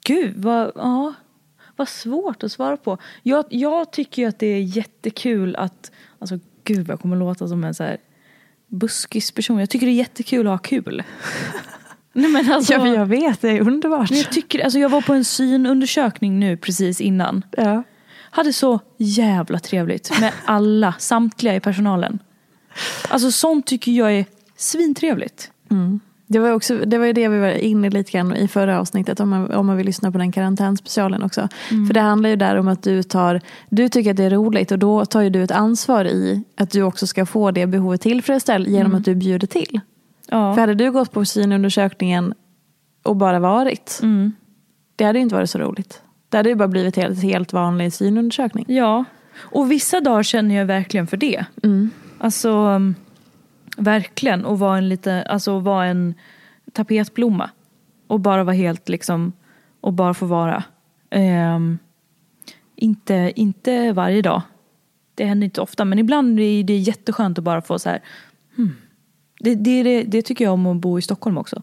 [0.07, 1.15] gud vad, ja,
[1.77, 2.99] Vad svårt att svara på.
[3.23, 7.49] Jag, jag tycker ju att det är jättekul att, alltså gud vad jag kommer låta
[7.49, 7.99] som en så här
[8.67, 9.59] buskis person.
[9.59, 11.03] Jag tycker det är jättekul att ha kul.
[12.13, 14.11] Nej men alltså, Ja, jag vet, det är underbart.
[14.11, 17.45] jag, tycker, alltså jag var på en synundersökning nu precis innan.
[17.57, 17.83] Ja.
[18.31, 22.19] Hade så jävla trevligt med alla, samtliga i personalen.
[23.09, 24.25] Alltså sånt tycker jag är
[24.57, 25.51] svintrevligt.
[26.27, 29.21] Det var, också, det var ju det vi var inne lite grann i förra avsnittet
[29.21, 31.49] om man, om man vill lyssna på den karantänspecialen också.
[31.69, 34.73] För det handlar ju där om att du tar, du tycker att det är roligt
[34.73, 38.01] och då tar ju du ett ansvar i att du också ska få det behovet
[38.01, 39.81] tillfredsställt genom att du bjuder till.
[40.31, 40.55] Ja.
[40.55, 42.35] För hade du gått på synundersökningen
[43.03, 44.33] och bara varit, Mm.
[44.97, 46.03] det hade ju inte varit så roligt.
[46.29, 48.65] Det hade ju bara blivit en helt, helt vanlig synundersökning.
[48.69, 49.05] Ja,
[49.39, 51.45] och vissa dagar känner jag verkligen för det.
[51.63, 51.91] Mm.
[52.19, 52.95] Alltså um,
[53.77, 56.15] verkligen och vara en lite, alltså vara en
[56.73, 57.51] tapetblomma.
[58.07, 59.33] Och bara vara helt liksom,
[59.81, 60.65] och bara få vara.
[61.11, 61.79] Ehm,
[62.77, 64.43] inte, inte varje dag.
[65.15, 68.01] Det händer inte ofta men ibland är det jätteskönt att bara få så här.
[68.57, 68.73] Hmm.
[69.41, 71.63] Det, det, det, tycker jag om att bo i Stockholm också.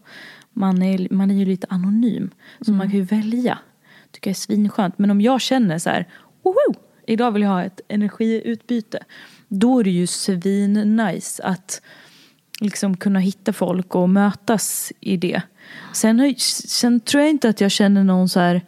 [0.52, 2.30] Man är, man är ju lite anonym.
[2.60, 3.58] Så man kan ju välja.
[4.10, 4.98] Tycker jag är svinskönt.
[4.98, 6.08] Men om jag känner så här.
[6.42, 6.74] Woho!
[7.06, 8.98] Idag vill jag ha ett energiutbyte.
[9.48, 11.82] Då är det ju svin-nice att
[12.60, 15.42] liksom kunna hitta folk och mötas i det.
[15.92, 18.62] Sen, sen tror jag inte att jag känner någon så här.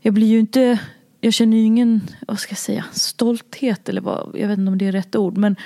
[0.00, 0.78] Jag blir ju inte.
[1.20, 4.78] Jag känner ju ingen, vad ska jag säga, stolthet eller vad, jag vet inte om
[4.78, 5.36] det är rätt ord.
[5.36, 5.56] Men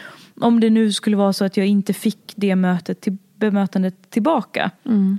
[0.41, 4.71] om det nu skulle vara så att jag inte fick det mötet till, bemötandet tillbaka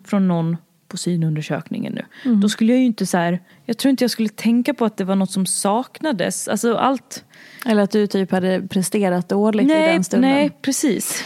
[0.06, 0.58] från någon
[0.88, 2.34] på synundersökningen nu.
[2.34, 4.98] Då skulle jag ju inte så här, jag tror inte jag skulle tänka på att
[4.98, 6.48] det var något som saknades.
[6.48, 7.26] Alltså allt.
[7.66, 10.30] Eller att du typ hade presterat dåligt i Nej, den stunden.
[10.30, 11.24] nej, precis.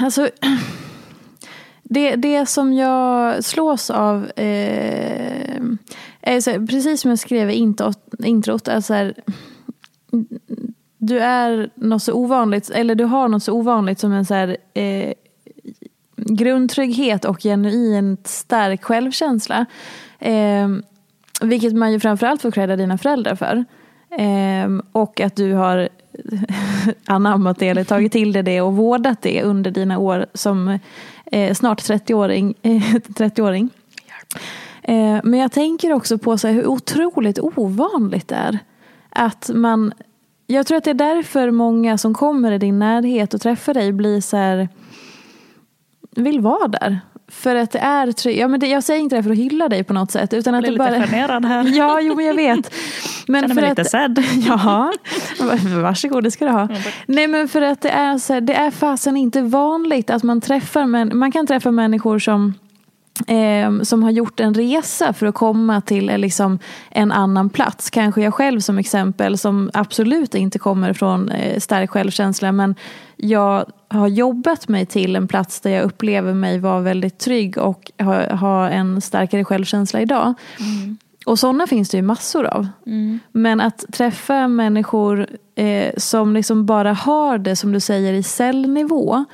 [0.00, 0.28] Alltså,
[1.82, 5.60] det, det som jag slås av, eh,
[6.20, 9.14] är så här, precis som jag skrev i introt, introt är så här,
[11.02, 14.56] du är något så ovanligt, eller du har något så ovanligt som en så här,
[14.74, 15.12] eh,
[16.16, 19.66] grundtrygghet och genuint stark självkänsla.
[20.18, 20.68] Eh,
[21.40, 23.64] vilket man ju framförallt får credda dina föräldrar för.
[24.18, 25.88] Eh, och att du har
[27.06, 30.78] anammat det eller tagit till dig det och vårdat det under dina år som
[31.26, 32.54] eh, snart 30-åring.
[32.62, 33.70] 30-åring.
[34.82, 38.58] Eh, men jag tänker också på så här, hur otroligt ovanligt det är.
[39.10, 39.92] Att man,
[40.50, 43.92] jag tror att det är därför många som kommer i din närhet och träffar dig
[43.92, 44.68] blir så här,
[46.16, 47.00] vill vara där.
[47.28, 48.40] För att det är tryggt.
[48.40, 50.32] Ja, men det, jag säger inte det för att hylla dig på något sätt.
[50.32, 51.06] Utan att Blir det lite bara...
[51.06, 51.64] generad här.
[51.76, 52.74] Ja, jo men jag vet.
[53.26, 54.18] Men Känner för mig att, lite sad.
[54.46, 54.92] Ja,
[55.82, 56.68] varsågod det ska du ha.
[57.06, 60.40] Nej men för att det är, så här, det är fasen inte vanligt att man
[60.40, 62.54] träffar, men man kan träffa människor som
[63.26, 66.58] Eh, som har gjort en resa för att komma till eh, liksom,
[66.90, 67.90] en annan plats.
[67.90, 72.74] Kanske jag själv som exempel som absolut inte kommer från eh, stark självkänsla men
[73.16, 77.90] jag har jobbat mig till en plats där jag upplever mig vara väldigt trygg och
[77.98, 80.34] ha, ha en starkare självkänsla idag.
[81.26, 82.68] Och sådana finns det ju massor av.
[83.32, 89.24] Men att träffa människor eh, som liksom bara har det som du säger i cellnivå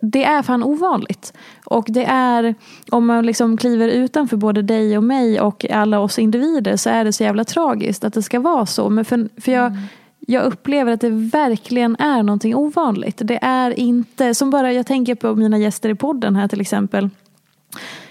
[0.00, 1.32] det är fan ovanligt.
[1.64, 2.54] Och det är,
[2.90, 7.04] om man liksom kliver utanför både dig och mig och alla oss individer så är
[7.04, 8.90] det så jävla tragiskt att det ska vara så.
[8.90, 9.76] Men för, för jag,
[10.20, 13.20] jag upplever att det verkligen är någonting ovanligt.
[13.24, 17.10] Det är inte, som bara jag tänker på mina gäster i podden här till exempel.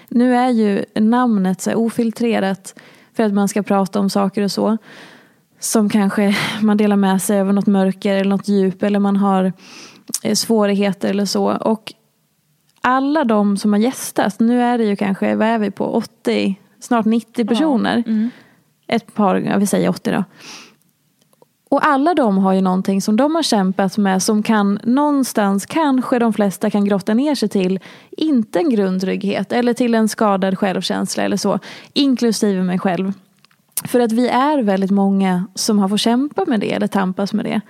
[0.08, 2.80] Nu är ju namnet så ofiltrerat
[3.16, 4.78] för att man ska prata om saker och så.
[5.60, 9.52] Som kanske man delar med sig av något mörker eller något djup eller man har
[10.34, 11.56] svårigheter eller så.
[11.56, 11.94] Och
[12.80, 16.56] alla de som har gästat, nu är det ju kanske, vad är vi på, 80,
[16.80, 18.02] snart 90 personer.
[18.86, 20.24] Ett par, jag vill säga 80 då.
[21.70, 26.18] Och alla de har ju någonting som de har kämpat med som kan någonstans, kanske
[26.18, 31.22] de flesta kan grotta ner sig till, inte en grundtrygghet eller till en skadad självkänsla
[31.22, 31.58] eller så,
[31.92, 33.12] inklusive mig själv.
[33.84, 37.44] För att vi är väldigt många som har fått kämpa med det eller tampas med
[37.44, 37.60] det.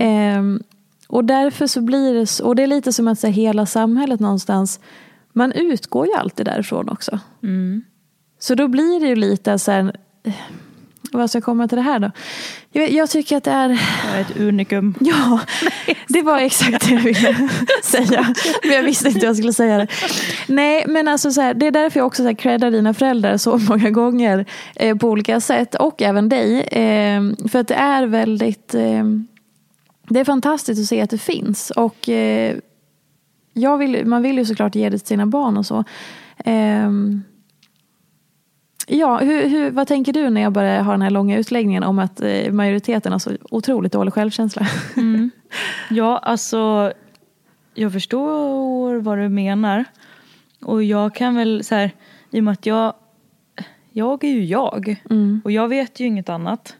[0.00, 0.62] Ehm,
[1.08, 4.80] och därför så blir det, och det är lite som att säga, hela samhället någonstans,
[5.32, 7.18] man utgår ju alltid därifrån också.
[8.38, 9.92] Så då blir det ju lite så här,
[10.24, 10.32] eh,
[11.12, 12.10] vad ska jag komma till det här då?
[12.72, 14.94] Jag, jag tycker att det är, Jag är ett unikum.
[15.00, 15.40] ja,
[16.08, 17.48] det var exakt det jag ville
[17.82, 18.34] säga.
[18.62, 19.86] Men jag visste inte hur jag skulle säga det.
[20.46, 23.36] Nej, men alltså så här, det är därför jag också så här creddar dina föräldrar
[23.36, 26.60] så många gånger eh, på olika sätt och även dig.
[26.60, 29.04] Eh, för att det är väldigt, eh,
[30.08, 31.70] det är fantastiskt att se att det finns.
[31.70, 32.56] Och eh,
[33.52, 35.84] jag vill, man vill ju såklart ge det till sina barn och så.
[36.44, 37.22] Ehm,
[38.90, 41.98] Ja, hur, hur, vad tänker du när jag bara har den här långa utläggningen om
[41.98, 44.66] att eh, majoriteten har så otroligt dålig självkänsla?
[44.96, 45.30] Mm.
[45.90, 46.92] Ja, alltså
[47.74, 49.84] jag förstår vad du menar.
[50.60, 51.90] Och jag kan väl så här,
[52.30, 52.94] i och med att jag,
[53.92, 55.02] jag är ju jag.
[55.10, 55.40] Mm.
[55.44, 56.76] Och jag vet ju inget annat.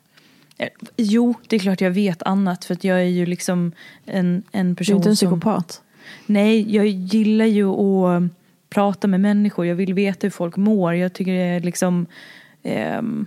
[0.59, 3.73] Eh, Jo, det är klart jag vet annat för att jag är ju liksom
[4.07, 5.29] en, en Du person är inte en som...
[5.29, 5.83] psykopat.
[6.27, 8.23] Nej, jag gillar ju att
[8.71, 9.67] prata med människor.
[9.67, 10.95] Jag vill veta hur folk mår.
[10.95, 12.07] Jag tycker det är liksom...
[12.63, 13.27] ehm,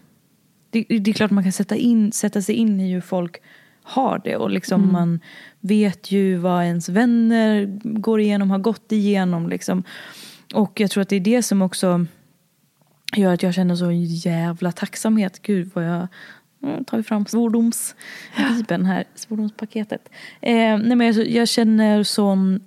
[0.69, 3.37] det, det är klart man kan sätta, in, sätta sig in i hur folk
[3.83, 4.35] har det.
[4.35, 5.19] Och liksom man
[5.59, 9.49] vet ju vad ens vänner går igenom, har gått igenom.
[9.49, 9.83] Liksom.
[10.53, 12.05] Och jag tror att det är det som också
[13.15, 15.41] gör att jag känner så jävla tacksamhet.
[15.41, 16.07] Gud vad jag
[16.63, 20.09] mm, tar ju fram svordomsbibeln här, svordomspaketet.
[20.41, 22.59] Eh, nej men jag, jag känner sån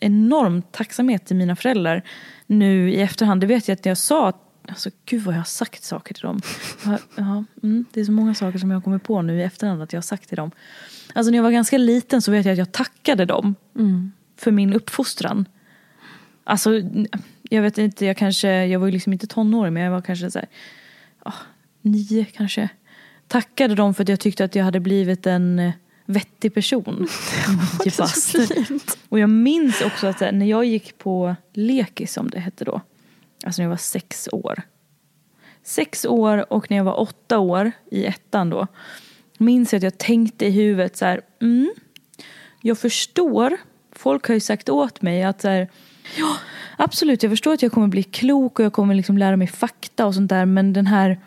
[0.00, 2.02] enorm tacksamhet till mina föräldrar
[2.46, 3.40] nu i efterhand.
[3.40, 4.32] Det vet jag att jag sa,
[4.68, 6.40] alltså gud vad jag har sagt saker till dem.
[7.16, 9.82] Ja, mm, det är så många saker som jag har kommit på nu i efterhand
[9.82, 10.50] att jag har sagt till dem.
[11.14, 13.54] Alltså när jag var ganska liten så vet jag att jag tackade dem
[14.36, 15.48] för min uppfostran.
[16.44, 16.70] Alltså,
[17.42, 20.30] jag vet inte, jag kanske, jag var ju liksom inte tonåring men jag var kanske
[20.30, 20.48] så här,
[21.24, 21.34] ja,
[21.82, 22.68] nio kanske.
[23.28, 25.72] Tackade dem för att jag tyckte att jag hade blivit en eh,
[26.06, 26.94] vettig person.
[27.84, 28.36] Nio bast.
[29.08, 32.80] Och jag minns också att när jag gick på lekis som det hette då,
[33.44, 34.62] alltså när jag var sex år.
[35.64, 38.66] Sex år och när jag var åtta år i ettan då,
[39.38, 41.72] minns jag att jag tänkte i huvudet så här, mm,
[42.60, 43.56] jag förstår,
[43.92, 45.68] folk har ju sagt åt mig att så här,
[46.16, 46.36] ja
[46.76, 50.06] absolut jag förstår att jag kommer bli klok och jag kommer liksom lära mig fakta
[50.06, 51.20] och sånt där men den här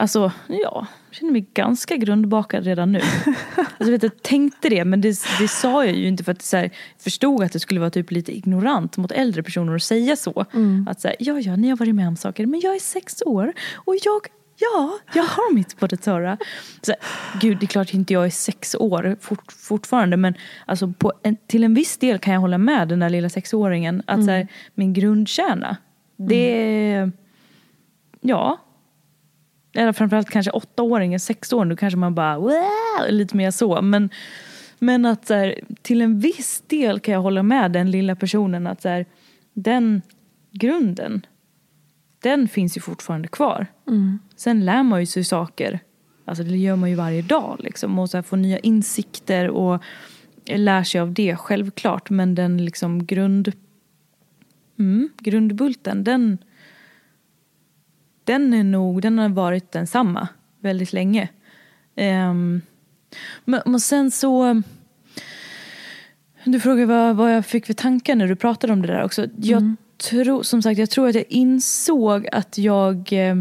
[0.00, 3.00] Alltså, ja, jag känner mig ganska grundbakad redan nu.
[3.56, 5.08] Alltså, vet, jag tänkte det, men det,
[5.40, 8.36] det sa jag ju inte för att jag förstod att det skulle vara typ lite
[8.36, 10.44] ignorant mot äldre personer att säga så.
[10.86, 13.22] Att så här, ja, ja, ni har varit med om saker, men jag är sex
[13.26, 14.20] år och jag,
[14.56, 16.38] ja, jag har mitt på det torra.
[16.82, 16.94] Så,
[17.40, 20.34] gud, det är klart inte jag är sex år fort, fortfarande, men
[20.66, 24.02] alltså, på en, till en viss del kan jag hålla med den där lilla sexåringen.
[24.06, 25.76] Att så här, min grundkärna,
[26.16, 26.52] det
[26.92, 27.12] är,
[28.20, 28.58] ja,
[29.78, 33.82] eller framförallt kanske åttaåringen, sexåringen, då kanske man bara wow, lite mer så.
[33.82, 34.10] Men,
[34.78, 38.66] men att så här, till en viss del kan jag hålla med den lilla personen
[38.66, 39.06] att så här,
[39.54, 40.02] den
[40.52, 41.26] grunden,
[42.22, 43.66] den finns ju fortfarande kvar.
[44.36, 45.80] Sen lär man ju sig saker,
[46.24, 47.98] alltså det gör man ju varje dag liksom.
[47.98, 49.82] Och så här, får nya insikter och
[50.44, 52.10] lär sig av det självklart.
[52.10, 53.52] Men den liksom grund,
[54.78, 56.38] mm, grundbulten, den
[58.28, 60.28] den är nog, den har varit densamma
[60.60, 61.28] väldigt länge.
[61.96, 62.60] Ehm,
[63.44, 64.62] men, men sen så,
[66.44, 69.26] du frågar vad, vad jag fick för tankar när du pratade om det där också.
[69.36, 69.76] Jag
[70.10, 73.36] tror, som sagt, jag tror att jag insåg att jag, eh,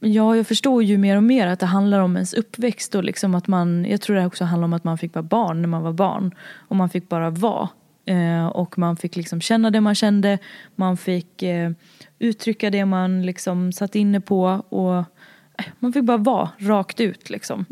[0.00, 3.34] ja jag förstår ju mer och mer att det handlar om ens uppväxt och liksom
[3.34, 5.82] att man, jag tror det också handlar om att man fick vara barn när man
[5.82, 6.34] var barn.
[6.68, 7.68] Och man fick bara vara.
[8.04, 10.38] Eh, och man fick liksom känna det man kände,
[10.76, 11.70] man fick eh,
[12.18, 17.30] uttrycka det man liksom satt inne på och eh, man fick bara vara rakt ut
[17.30, 17.64] liksom.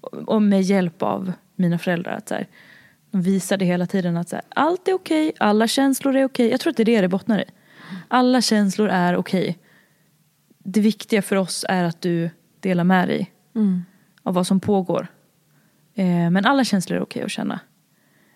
[0.00, 2.12] Och, och med hjälp av mina föräldrar.
[2.12, 2.46] Att så här,
[3.10, 6.50] de visade hela tiden att så här, allt är okej, alla känslor är okej.
[6.50, 7.44] Jag tror att det är det det bottnar i.
[8.08, 9.58] Alla känslor är okej.
[10.58, 13.32] Det viktiga för oss är att du delar med dig
[14.22, 15.06] av vad som pågår.
[15.94, 17.60] Eh, men alla känslor är okej att känna.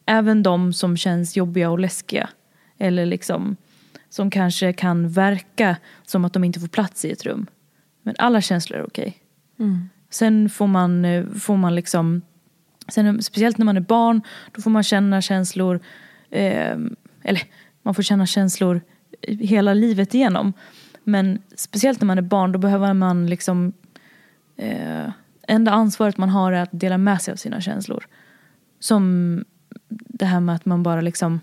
[0.06, 2.28] Även de som känns jobbiga och läskiga.
[2.78, 3.56] Eller liksom
[4.08, 7.46] som kanske kan verka som att de inte får plats i ett rum.
[8.02, 9.16] Men alla känslor är okej.
[10.10, 12.22] Sen får man, eh, får man liksom,
[12.88, 15.80] sen, speciellt när man är barn, då får man känna känslor,
[16.30, 16.76] eh,
[17.22, 17.42] eller
[17.82, 18.80] man får känna känslor
[19.22, 20.52] hela livet igenom.
[21.04, 23.72] Men speciellt när man är barn, då behöver man liksom,
[24.56, 25.10] eh,
[25.48, 28.06] enda ansvaret man har är att dela med sig av sina känslor.
[28.80, 29.44] Som
[29.98, 31.40] det här med att man bara liksom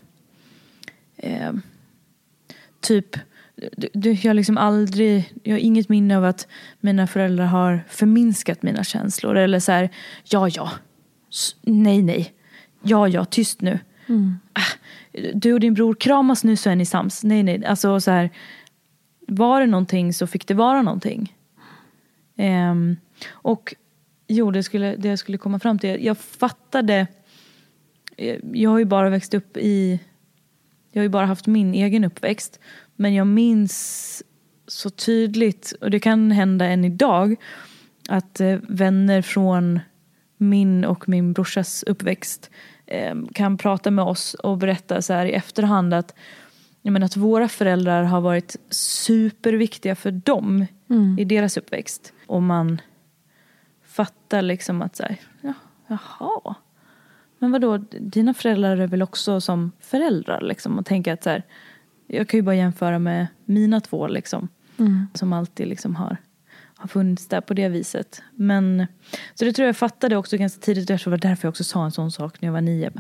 [1.18, 1.54] eh,
[2.80, 3.18] typ
[3.94, 6.48] du, jag liksom aldrig, jag har inget minne av att
[6.80, 9.90] mina föräldrar har förminskat mina känslor eller så här,
[10.24, 10.72] ja ja,
[11.62, 12.34] nej nej,
[12.82, 13.80] ja ja, tyst nu.
[14.54, 14.62] Ah,
[15.34, 17.24] du och din bror kramas nu så är ni sams.
[17.24, 18.30] Nej nej, alltså så här,
[19.28, 21.36] var det någonting så fick det vara någonting.
[22.38, 22.98] Ehm,
[23.30, 23.76] och
[24.28, 27.08] jo, det, skulle, det jag skulle komma fram till, jag fattade
[28.54, 30.00] jag har ju bara växt upp i,
[30.92, 32.60] jag har ju bara haft min egen uppväxt.
[32.96, 34.24] Men jag minns
[34.68, 37.36] så tydligt, och det kan hända än idag,
[38.10, 39.80] att eh, vänner från
[40.38, 42.50] min och min brorsas uppväxt
[42.86, 46.16] eh, kan prata med oss och berätta så här i efterhand att
[46.82, 51.20] jag menar att våra föräldrar har varit superviktiga för dem Mm.
[51.20, 52.14] i deras uppväxt.
[52.28, 52.82] Och man
[53.84, 55.54] fattar liksom att så här, ja,
[55.88, 56.56] jaha.
[57.40, 60.80] Men vadå, dina föräldrar är väl också som föräldrar liksom.
[60.80, 61.44] Och tänka att så här,
[62.08, 64.48] jag kan ju bara jämföra med mina två liksom.
[65.14, 66.18] Som alltid liksom har,
[66.76, 68.22] har funnits där på det viset.
[68.36, 68.88] Men,
[69.34, 70.90] så det tror jag fattade också ganska tidigt.
[70.90, 72.92] Jag tror det var därför jag också sa en sån sak när jag var nio.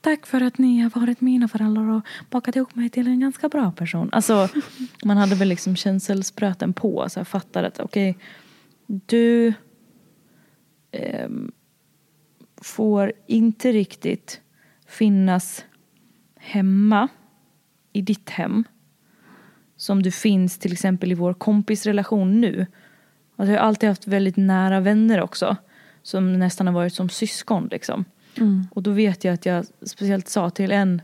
[0.00, 3.48] Tack för att ni har varit mina föräldrar och bakat ihop mig till en ganska
[3.48, 4.08] bra person.
[4.12, 4.48] Alltså,
[5.04, 7.08] man hade väl liksom känselspröten på.
[7.08, 8.18] Så jag fattade att okej,
[8.86, 9.52] du
[10.92, 11.52] ehm,
[12.62, 14.40] får inte riktigt
[14.86, 15.64] finnas
[16.36, 17.08] hemma
[17.92, 18.64] i ditt hem
[19.76, 22.66] som du finns till exempel i vår kompisrelation nu.
[23.36, 25.56] Alltså jag har alltid haft väldigt nära vänner också
[26.02, 28.04] som nästan har varit som syskon liksom.
[28.70, 31.02] Och då vet jag att jag speciellt sa till en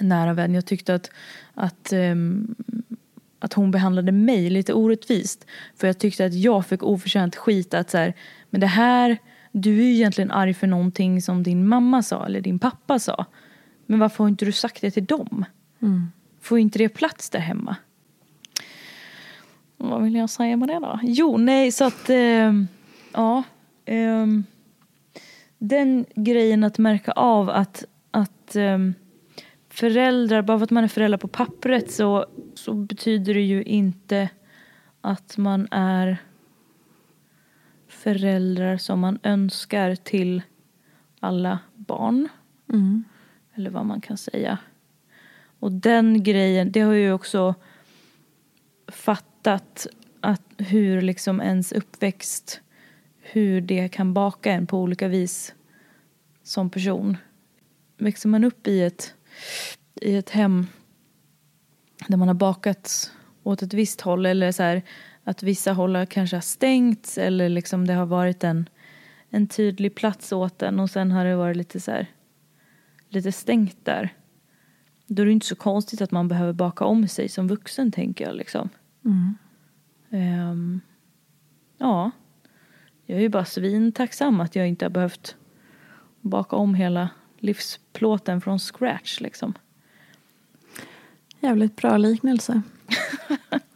[0.00, 1.10] nära vän, jag tyckte att,
[1.54, 2.54] att, ehm,
[3.38, 5.46] att hon behandlade mig lite orättvist.
[5.76, 8.14] För jag tyckte att jag fick oförtjänt skit att så här,
[8.50, 9.18] men det här,
[9.62, 13.24] du är ju egentligen arg för någonting som din mamma sa eller din pappa sa.
[13.86, 15.44] Men varför har inte du sagt det till dem?
[16.40, 17.76] Får inte det plats där hemma?
[19.76, 21.00] Vad vill jag säga med det då?
[21.02, 22.10] Jo, nej, så att...
[22.10, 22.68] ehm,
[23.12, 23.42] ja.
[23.84, 24.44] ehm,
[25.58, 28.94] den grejen att märka av att, att ehm,
[29.70, 34.28] föräldrar, bara för att man är förälder på pappret så, så betyder det ju inte
[35.00, 36.18] att man är
[37.98, 40.42] föräldrar som man önskar till
[41.20, 42.28] alla barn.
[43.54, 44.58] Eller vad man kan säga.
[45.60, 47.54] Och den grejen, det har jag ju också
[48.88, 49.86] fattat
[50.20, 52.60] att hur liksom ens uppväxt,
[53.20, 55.54] hur det kan baka en på olika vis
[56.42, 57.16] som person.
[57.96, 59.14] Växer man upp i ett,
[60.00, 60.66] i ett hem
[62.06, 64.82] där man har bakat åt ett visst håll eller så här,
[65.28, 68.68] att vissa håll kanske har stängts eller liksom det har varit en,
[69.30, 72.06] en tydlig plats åt en och sen har det varit lite så här,
[73.08, 74.14] lite stängt där.
[75.06, 78.24] Då är det inte så konstigt att man behöver baka om sig som vuxen tänker
[78.26, 78.68] jag liksom.
[80.10, 80.80] Ehm,
[81.78, 82.10] ja,
[83.06, 85.36] jag är ju bara svintacksam att jag inte har behövt
[86.20, 87.08] baka om hela
[87.38, 89.54] livsplåten från scratch liksom.
[91.40, 92.62] Jävligt bra liknelse.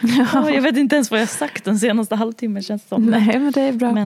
[0.00, 3.02] Ja, jag vet inte ens vad jag sagt den senaste halvtimmen känns som.
[3.06, 3.92] Nej, men det är bra.
[3.92, 4.04] Men-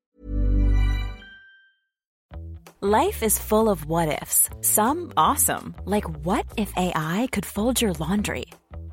[2.83, 4.49] Life is full of what ifs.
[4.61, 8.45] Some awesome, like what if AI could fold your laundry?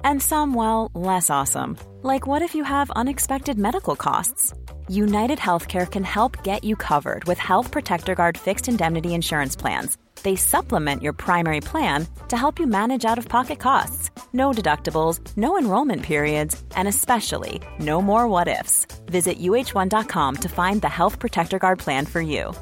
[0.04, 4.54] And some, well, less awesome, like what if you have unexpected medical costs?
[4.90, 9.98] United Healthcare can help get you covered with Health Protector Guard fixed indemnity insurance plans.
[10.24, 14.10] They supplement your primary plan to help you manage out of pocket costs.
[14.32, 18.88] No deductibles, no enrollment periods, and especially no more what ifs.
[19.06, 22.54] Visit uh1.com to find the Health Protector Guard plan for you.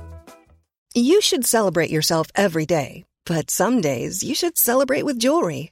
[0.94, 5.72] You should celebrate yourself every day, but some days you should celebrate with jewelry.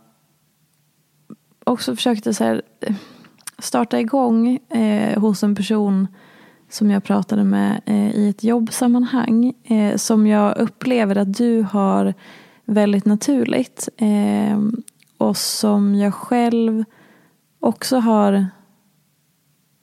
[1.63, 2.95] också försökte så här, eh,
[3.59, 6.07] starta igång eh, hos en person
[6.69, 9.53] som jag pratade med eh, i ett jobbsammanhang.
[9.63, 12.13] Eh, som jag upplever att du har
[12.65, 13.89] väldigt naturligt.
[13.97, 14.59] Eh,
[15.17, 16.83] och som jag själv
[17.59, 18.47] också har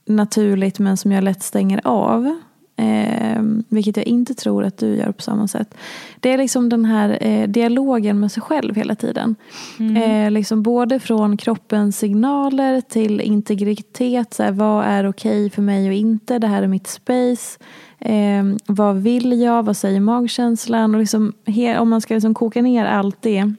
[0.07, 2.41] naturligt men som jag lätt stänger av.
[2.79, 5.74] Eh, vilket jag inte tror att du gör på samma sätt.
[6.20, 9.37] Det är liksom den här eh, dialogen med sig själv hela tiden.
[9.79, 9.97] Mm.
[9.97, 14.35] Eh, liksom både från kroppens signaler till integritet.
[14.35, 16.39] Så här, vad är okej okay för mig och inte?
[16.39, 17.59] Det här är mitt space.
[17.99, 19.62] Eh, vad vill jag?
[19.62, 20.95] Vad säger magkänslan?
[20.95, 21.33] Och liksom,
[21.79, 23.53] om man ska liksom koka ner allt det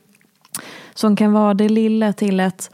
[0.93, 2.72] som kan vara det lilla till ett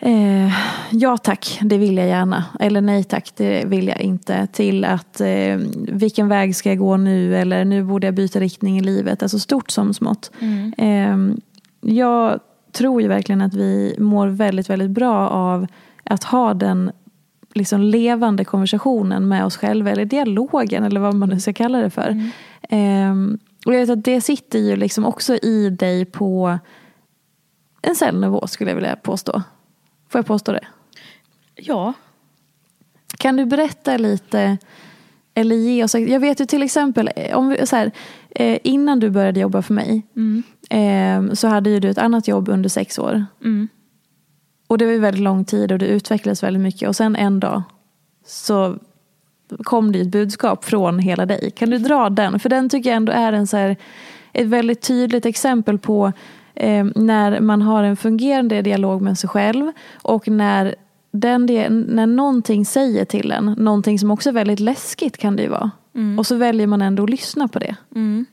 [0.00, 0.52] Eh,
[0.90, 2.44] ja tack, det vill jag gärna.
[2.60, 4.46] Eller nej tack, det vill jag inte.
[4.46, 5.56] Till att eh,
[5.88, 7.36] vilken väg ska jag gå nu?
[7.36, 9.22] Eller nu borde jag byta riktning i livet.
[9.22, 10.30] Alltså stort som smått.
[10.40, 10.72] Mm.
[10.78, 11.36] Eh,
[11.80, 12.40] jag
[12.72, 15.66] tror ju verkligen att vi mår väldigt, väldigt bra av
[16.04, 16.90] att ha den
[17.54, 19.90] liksom levande konversationen med oss själva.
[19.90, 22.08] Eller dialogen eller vad man nu ska kalla det för.
[22.08, 22.30] Mm.
[22.68, 26.58] Ehm, och jag vet att det sitter ju liksom också i dig på
[27.82, 29.42] en cellnivå skulle jag vilja påstå.
[30.08, 30.66] Får jag påstå det?
[31.54, 31.92] Ja.
[33.18, 34.58] Kan du berätta lite,
[35.34, 37.92] eller ge oss, jag vet ju till exempel, om vi, så här,
[38.30, 40.42] eh, innan du började jobba för mig mm.
[40.70, 43.26] eh, så hade ju du ett annat jobb under sex år.
[43.44, 43.68] Mm.
[44.66, 47.40] Och det var ju väldigt lång tid och det utvecklades väldigt mycket och sen en
[47.40, 47.62] dag
[48.26, 48.78] så
[49.62, 51.50] kom det ett budskap från hela dig.
[51.50, 52.40] Kan du dra den?
[52.40, 53.76] För den tycker jag ändå är en så här,
[54.32, 56.12] ett väldigt tydligt exempel på
[56.58, 60.74] eh, när man har en fungerande dialog med sig själv och när,
[61.10, 61.46] den,
[61.88, 65.70] när någonting säger till en, någonting som också är väldigt läskigt kan det ju vara.
[65.94, 66.18] Mm.
[66.18, 67.76] Och så väljer man ändå att lyssna på det.
[67.94, 68.26] Mm.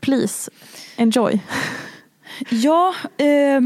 [0.00, 0.50] Please,
[0.96, 1.40] enjoy.
[2.50, 3.60] Ja, eh,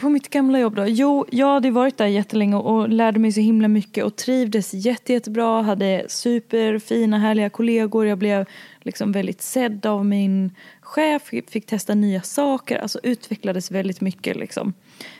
[0.00, 0.86] på mitt gamla jobb då.
[0.86, 5.12] Jo, jag hade varit där jättelänge och lärde mig så himla mycket och trivdes jätte,
[5.12, 5.62] jättebra.
[5.62, 8.06] Hade superfina, härliga kollegor.
[8.06, 8.46] Jag blev
[8.80, 10.50] liksom väldigt sedd av min
[10.90, 14.72] chef, fick testa nya saker, alltså utvecklades väldigt mycket liksom.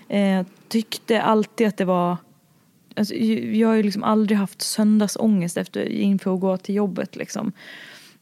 [0.08, 2.16] Eh, tyckte alltid att det var
[2.96, 7.16] Alltså, jag har ju liksom aldrig haft söndagsångest efter, inför att gå till jobbet.
[7.16, 7.52] Liksom.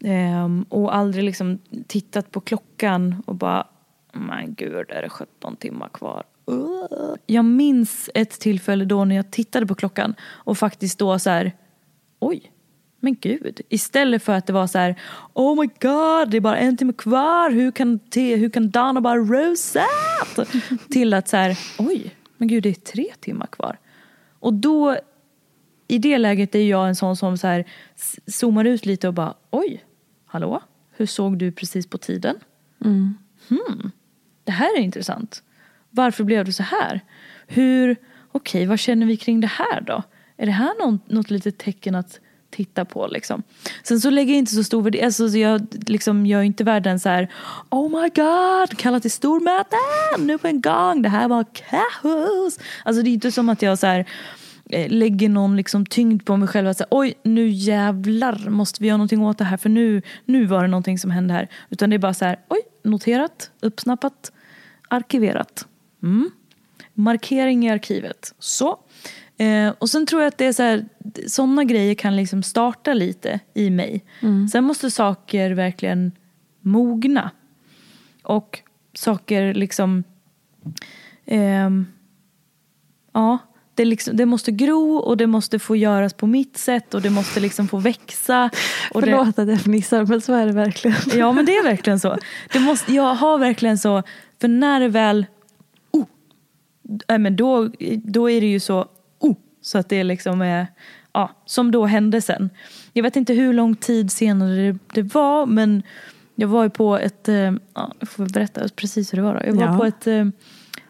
[0.01, 3.67] Eh, och aldrig liksom tittat på klockan och bara,
[4.13, 6.25] men gud, är det 17 timmar kvar?
[6.51, 7.15] Uh.
[7.27, 11.53] Jag minns ett tillfälle då när jag tittade på klockan och faktiskt då så här,
[12.19, 12.53] oj,
[13.01, 15.01] men gud, istället för att det var så här,
[15.33, 19.01] oh my god, det är bara en timme kvar, hur kan, te, hur kan Dana
[19.01, 20.49] bara rosat?
[20.91, 23.79] Till att så här, oj, men gud det är tre timmar kvar.
[24.41, 24.97] Och då,
[25.89, 27.65] i det läget är jag en sån som så här,
[28.27, 29.85] zoomar ut lite och bara, oj,
[30.27, 30.63] hallå,
[30.97, 32.37] hur såg du precis på tiden?
[32.85, 33.15] Mm.
[33.49, 33.91] Hmm,
[34.45, 35.43] det här är intressant.
[35.91, 37.01] Varför blev det så här?
[37.47, 38.01] Hur, okej,
[38.33, 40.03] okay, vad känner vi kring det här då?
[40.37, 42.21] Är det här något, något litet tecken att
[42.51, 43.43] titta på liksom.
[43.83, 47.09] Sen så lägger jag inte så stor värdering, alltså jag liksom gör inte världen så
[47.09, 47.33] här
[47.71, 49.77] Oh my god, kalla till stormöte
[50.19, 52.59] nu på en gång, det här var kaos.
[52.85, 54.07] Alltså det är inte som att jag så här
[54.71, 58.89] eh, lägger någon liksom tyngd på mig själv att säga oj nu jävlar måste vi
[58.89, 61.49] göra någonting åt det här för nu, nu var det någonting som hände här.
[61.71, 64.33] Utan det är bara så här oj noterat, uppsnappat,
[64.89, 65.67] arkiverat.
[66.03, 66.31] Mm.
[66.95, 68.35] Markering i arkivet.
[68.39, 68.79] Så.
[69.39, 70.85] Eh, och sen tror jag att det är så här,
[71.27, 74.05] sådana grejer kan liksom starta lite i mig.
[74.21, 74.49] Mm.
[74.49, 76.13] Sen måste saker verkligen
[76.61, 77.31] mogna.
[78.23, 78.63] Och
[78.95, 80.05] saker liksom,
[81.27, 81.71] eh,
[83.13, 83.39] ja,
[83.75, 87.11] det, liksom, det, måste gro och det måste få göras på mitt sätt och det
[87.11, 88.51] måste liksom få växa.
[88.91, 90.97] Och Förlåt det, att jag fnissar men så är det verkligen.
[91.15, 92.17] Ja men det är verkligen så.
[92.53, 94.03] Det måste, jag har verkligen så,
[94.41, 95.27] för när det väl,
[95.91, 96.07] oh,
[97.09, 98.89] äh, men då, då är det ju så
[99.69, 100.67] så att det liksom är,
[101.13, 102.51] ja, som då hände sen.
[102.93, 105.83] Jag vet inte hur lång tid senare det, det var men
[106.35, 109.41] jag var ju på ett, eh, ja, jag får berätta precis hur det var då.
[109.47, 109.79] Jag var ja.
[109.79, 110.25] på ett eh,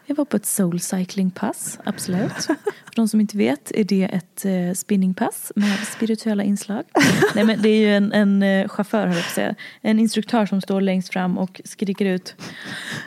[0.09, 2.45] jag var på ett soul cycling pass, absolut.
[2.85, 6.83] För de som inte vet är det ett uh, spinningpass med spirituella inslag.
[7.35, 9.55] Nej men det är ju en, en uh, chaufför, höll jag säga.
[9.81, 12.35] En instruktör som står längst fram och skriker ut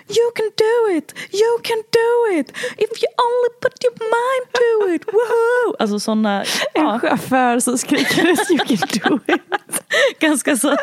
[0.08, 1.14] You can do it!
[1.32, 2.50] You can do it!
[2.76, 5.14] If you only put your mind to it!
[5.14, 5.76] Woohoo!
[5.78, 6.44] Alltså sådana...
[6.74, 9.42] En chaufför som skriker ut You can do it!
[10.20, 10.76] ganska så...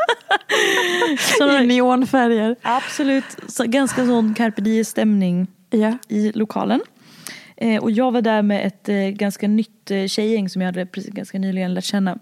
[1.38, 2.56] såna, I neonfärger.
[2.62, 5.98] Absolut, så, ganska sån carpe diem-stämning ja.
[6.08, 6.82] i lokalen.
[7.58, 10.86] Eh, och jag var där med ett eh, ganska nytt eh, tjejgäng som jag hade
[10.86, 12.20] precis, ganska nyligen lärt känna.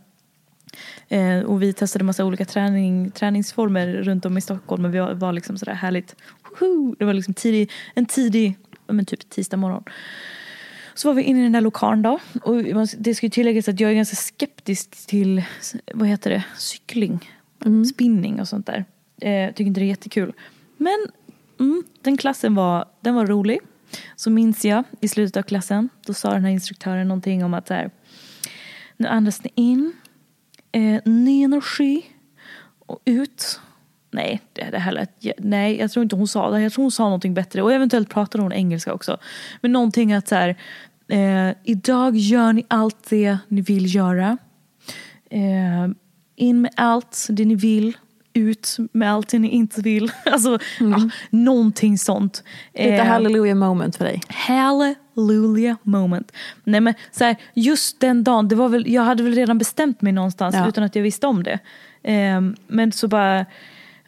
[1.07, 5.13] Eh, och vi testade massa olika träning, träningsformer runt om i Stockholm och vi var,
[5.13, 6.15] var liksom sådär härligt.
[6.59, 6.95] Woho!
[6.99, 9.83] Det var liksom tidig, en tidig, men typ tisdag morgon.
[10.93, 12.19] Så var vi inne i den där lokalen då.
[12.43, 12.63] Och
[12.97, 15.43] det ska ju tilläggas att jag är ganska skeptisk till,
[15.93, 17.31] vad heter det, cykling,
[17.93, 18.85] spinning och sånt där.
[19.21, 20.33] Eh, tycker inte det är jättekul.
[20.77, 21.07] Men
[21.59, 23.59] mm, den klassen var, den var rolig.
[24.15, 27.67] Så minns jag i slutet av klassen, då sa den här instruktören någonting om att
[27.67, 27.91] så här,
[28.97, 29.93] nu andas ni in,
[30.71, 32.05] eh, ny energi
[32.85, 33.59] och ut.
[34.11, 36.61] Nej, det, det här lät, nej, jag tror inte hon sa det.
[36.61, 37.61] Jag tror hon sa någonting bättre.
[37.61, 39.17] Och eventuellt pratade hon engelska också.
[39.61, 40.57] Men någonting att så här,
[41.07, 44.37] eh, idag gör ni allt det ni vill göra.
[45.29, 45.87] Eh,
[46.35, 47.97] in med allt det ni vill.
[48.37, 50.11] Ut med allt ni inte vill.
[50.25, 52.43] Alltså, ja, någonting sånt.
[52.73, 54.21] Lite Eh, hallelujah moment för dig.
[54.29, 56.31] Hallelujah moment.
[56.63, 60.01] Nej men så här, just den dagen, det var väl, jag hade väl redan bestämt
[60.01, 60.67] mig någonstans Ja.
[60.69, 61.59] utan att jag visste om det.
[62.03, 63.45] Ehm, men så bara,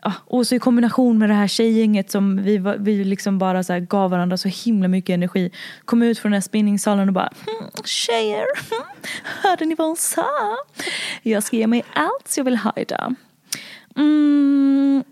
[0.03, 3.63] ja, och så i kombination med det här tjejgänget som vi, var- vi liksom bara
[3.63, 5.51] så gav varandra så himla mycket energi.
[5.85, 8.83] Kom ut från den här spinningsalen och bara, hm, tjejer, hm,
[9.43, 10.25] hörde ni vad hon sa?
[11.23, 13.15] Jag ska ge mig allt jag vill ha idag.
[13.99, 15.03] Mm,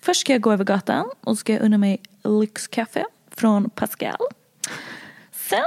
[0.00, 4.16] först ska jag gå över gatan och ska jag unna mig lyxkaffe från Pascal.
[5.32, 5.64] Sen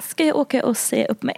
[0.00, 1.36] ska jag åka och säga upp mig.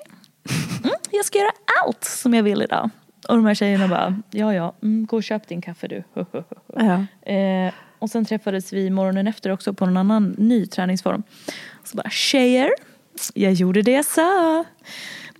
[0.85, 1.53] Mm, jag ska göra
[1.85, 2.91] allt som jag vill idag.
[3.29, 6.05] Och de här tjejerna bara, ja ja, mm, gå och köp din kaffe du.
[6.75, 7.07] Ja.
[7.33, 11.23] Eh, och sen träffades vi morgonen efter också på en annan ny träningsform.
[11.85, 12.71] Så bara, tjejer,
[13.35, 14.65] jag gjorde det jag sa.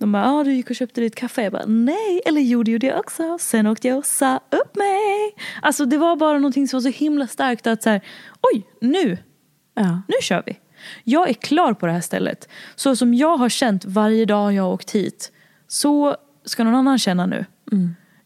[0.01, 1.43] De bara, ah, du gick och köpte ditt kaffe.
[1.43, 3.37] Jag bara, nej, eller gjorde ju det också.
[3.39, 5.35] Sen åkte jag och sa upp mig.
[5.61, 8.01] Alltså det var bara någonting som var så himla starkt att så här,
[8.53, 9.17] oj, nu,
[9.73, 10.01] Ja.
[10.07, 10.59] nu kör vi.
[11.03, 12.49] Jag är klar på det här stället.
[12.75, 15.31] Så som jag har känt varje dag jag har åkt hit,
[15.67, 17.45] så ska någon annan känna nu.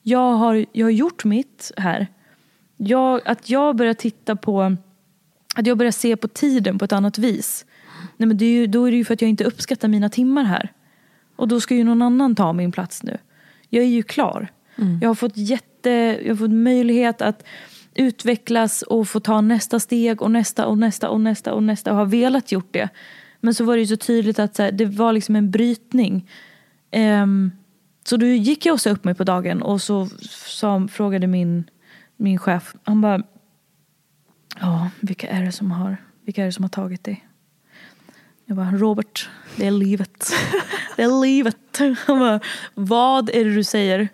[0.02, 2.08] Jag, har, jag har gjort mitt här.
[2.78, 4.76] Jag, att jag börjar titta på,
[5.56, 7.66] att jag börjar se på tiden på ett annat vis.
[8.18, 10.44] Nej, men är ju, då är det ju för att jag inte uppskattar mina timmar
[10.44, 10.72] här.
[11.36, 13.18] Och då ska ju någon annan ta min plats nu.
[13.70, 14.52] Jag är ju klar.
[15.02, 15.90] Jag har fått jätte,
[16.22, 17.44] jag har fått möjlighet att
[17.96, 21.98] utvecklas och få ta nästa steg och nästa och nästa och nästa och nästa och
[21.98, 22.90] har velat gjort det.
[23.40, 26.30] Men så var det ju så tydligt att det var liksom en brytning.
[26.92, 27.52] Ehm,
[28.06, 31.70] så då gick jag och sa upp mig på dagen och så sa, frågade min,
[32.18, 33.24] min chef, han bara,
[34.60, 37.28] ja vilka är det som har, vilka är det som har tagit dig?
[38.46, 40.34] Jag bara, Robert, det är livet.
[40.96, 41.58] Det är livet.
[42.06, 42.40] Han bara,
[42.74, 44.10] vad är det du säger?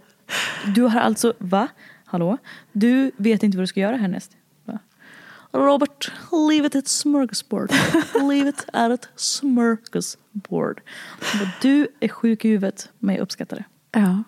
[0.75, 1.67] Du har alltså, va?
[2.05, 2.37] Hallå?
[2.71, 4.31] Du vet inte vad du ska göra härnäst?
[4.65, 4.79] Va?
[5.51, 6.11] Robert,
[6.49, 7.71] livet är ett smörgåsbord.
[8.29, 10.81] livet är ett smörgåsbord.
[11.61, 13.65] Du är sjuk i huvudet, men jag uppskattar det.
[13.99, 14.23] Ja.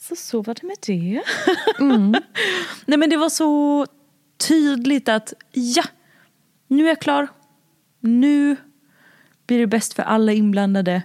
[0.00, 1.22] Så så var det med det.
[2.86, 3.86] Nej men det var så
[4.36, 5.84] tydligt att ja,
[6.68, 7.28] nu är jag klar.
[8.00, 8.56] Nu
[9.46, 11.02] blir det bäst för alla inblandade.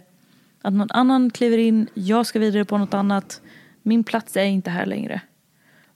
[0.61, 3.41] Att någon annan kliver in, jag ska vidare på något annat.
[3.81, 5.21] Min plats är inte här längre.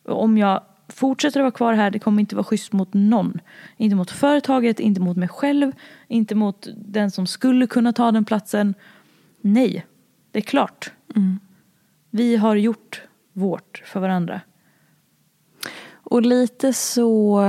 [0.04, 3.40] Och om jag fortsätter att vara kvar här, det kommer inte vara schysst mot någon.
[3.78, 5.72] Inte mot företaget, inte mot mig själv,
[6.08, 8.74] inte mot den som skulle kunna ta den platsen.
[9.42, 9.86] Nej,
[10.32, 10.92] det är klart.
[12.10, 13.02] Vi har gjort
[13.34, 14.42] vårt för varandra.
[15.92, 17.42] Och lite så...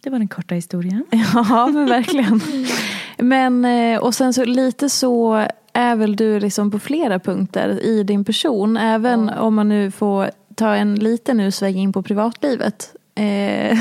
[0.00, 1.04] Det var den korta historien.
[1.34, 2.40] Ja, men verkligen.
[3.18, 8.02] Men, eh, och sen så lite så är väl du liksom på flera punkter i
[8.02, 8.76] din person.
[8.76, 12.94] Även om man nu får ta en liten usväng in på privatlivet.
[13.14, 13.78] Eh,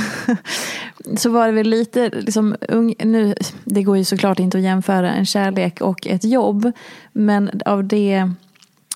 [1.18, 5.12] så var det väl lite, liksom, ung, nu, det går ju såklart inte att jämföra
[5.12, 6.72] en kärlek och ett jobb.
[7.12, 8.32] Men av det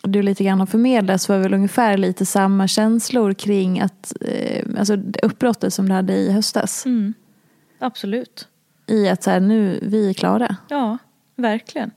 [0.04, 4.14] du lite grann har förmedlat så var det väl ungefär lite samma känslor kring att,
[4.22, 6.86] eh, alltså uppbrottet som du hade i höstas.
[6.86, 7.14] Mm.
[7.80, 8.48] Absolut.
[8.88, 10.56] I att så här, nu, vi är klara.
[10.70, 10.98] Ja,
[11.36, 11.92] verkligen.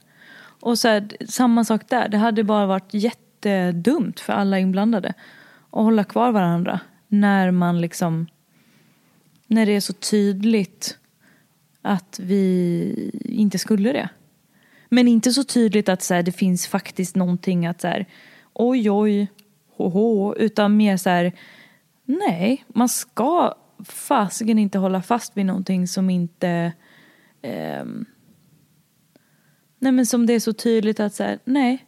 [0.60, 2.08] Och så här, samma sak där.
[2.08, 5.08] Det hade bara varit jättedumt för alla inblandade
[5.70, 8.26] att hålla kvar varandra när man liksom
[9.46, 10.98] när det är så tydligt
[11.82, 14.08] att vi inte skulle det.
[14.88, 18.06] Men inte så tydligt att så här, det finns faktiskt någonting att så här,
[18.52, 19.26] oj oj,
[19.76, 21.32] hoho, utan mer så här,
[22.04, 26.72] nej, man ska fasiken inte hålla fast vid någonting som inte
[27.42, 28.06] ehm,
[29.78, 31.86] Nej men som det är så tydligt att så här, nej,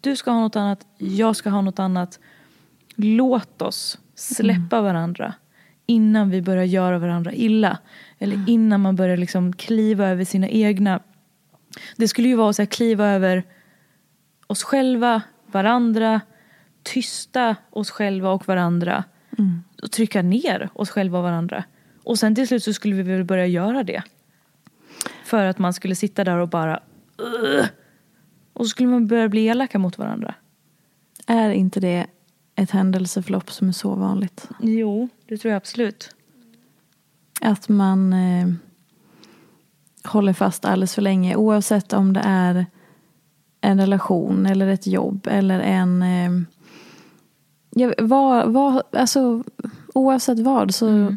[0.00, 2.20] du ska ha något annat, jag ska ha något annat.
[2.96, 5.34] Låt oss släppa varandra
[5.86, 7.78] innan vi börjar göra varandra illa.
[8.18, 11.00] Eller innan man börjar liksom kliva över sina egna.
[11.96, 13.44] Det skulle ju vara att kliva över
[14.46, 16.20] oss själva, varandra,
[16.82, 19.04] tysta oss själva och varandra.
[19.82, 21.64] Och trycka ner oss själva och varandra.
[22.04, 24.02] Och sen till slut så skulle vi väl börja göra det.
[25.24, 26.80] För att man skulle sitta där och bara
[27.18, 27.66] "Ugh."
[28.52, 30.34] Och så skulle man börja bli elaka mot varandra.
[31.26, 32.06] Är inte det
[32.54, 34.48] ett händelseförlopp som är så vanligt?
[34.60, 36.14] Jo, det tror jag absolut.
[37.40, 38.48] Att man eh,
[40.04, 42.66] håller fast alldeles för länge oavsett om det är
[43.60, 46.02] en relation eller ett jobb eller en...
[46.02, 46.30] Eh,
[47.74, 49.44] ja, vad, vad, alltså,
[49.94, 51.16] oavsett vad så Mm.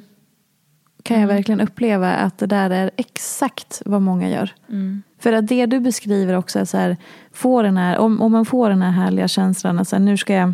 [1.04, 4.54] kan jag verkligen uppleva att det där är exakt vad många gör.
[4.70, 5.04] Mm.
[5.20, 6.98] För att det du beskriver också är så här,
[7.34, 10.18] får den här, om, om man får den här härliga känslan att så här, nu
[10.18, 10.54] ska jag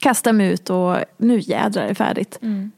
[0.00, 2.38] kasta mig ut och nu jädrar är det färdigt.
[2.42, 2.70] Mm.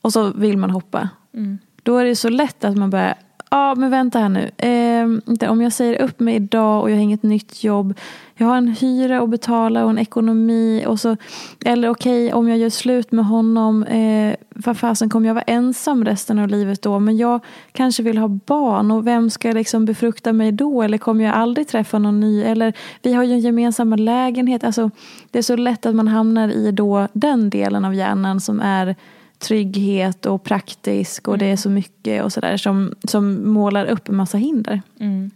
[0.00, 1.08] Och så vill man hoppa.
[1.34, 1.58] Mm.
[1.82, 3.14] Då är det så lätt att man börjar,
[3.50, 4.50] ja men vänta här nu.
[4.56, 7.94] Eh, om jag säger upp mig idag och jag har inget nytt jobb.
[8.40, 10.84] Jag har en hyra att betala och en ekonomi.
[10.86, 11.16] Och så,
[11.64, 13.82] eller okej, om jag gör slut med honom.
[13.82, 16.98] Eh, vad fasen kommer jag vara ensam resten av livet då?
[16.98, 17.40] Men jag
[17.72, 18.90] kanske vill ha barn.
[18.90, 20.82] Och vem ska liksom befrukta mig då?
[20.82, 22.42] Eller kommer jag aldrig träffa någon ny?
[22.42, 22.72] Eller
[23.02, 24.64] vi har ju en gemensam lägenhet.
[24.64, 24.90] Alltså,
[25.30, 28.96] det är så lätt att man hamnar i då den delen av hjärnan som är
[29.38, 34.16] trygghet och praktisk och det är så mycket och sådär som, som målar upp en
[34.16, 34.82] massa hinder.
[35.00, 35.30] Mm.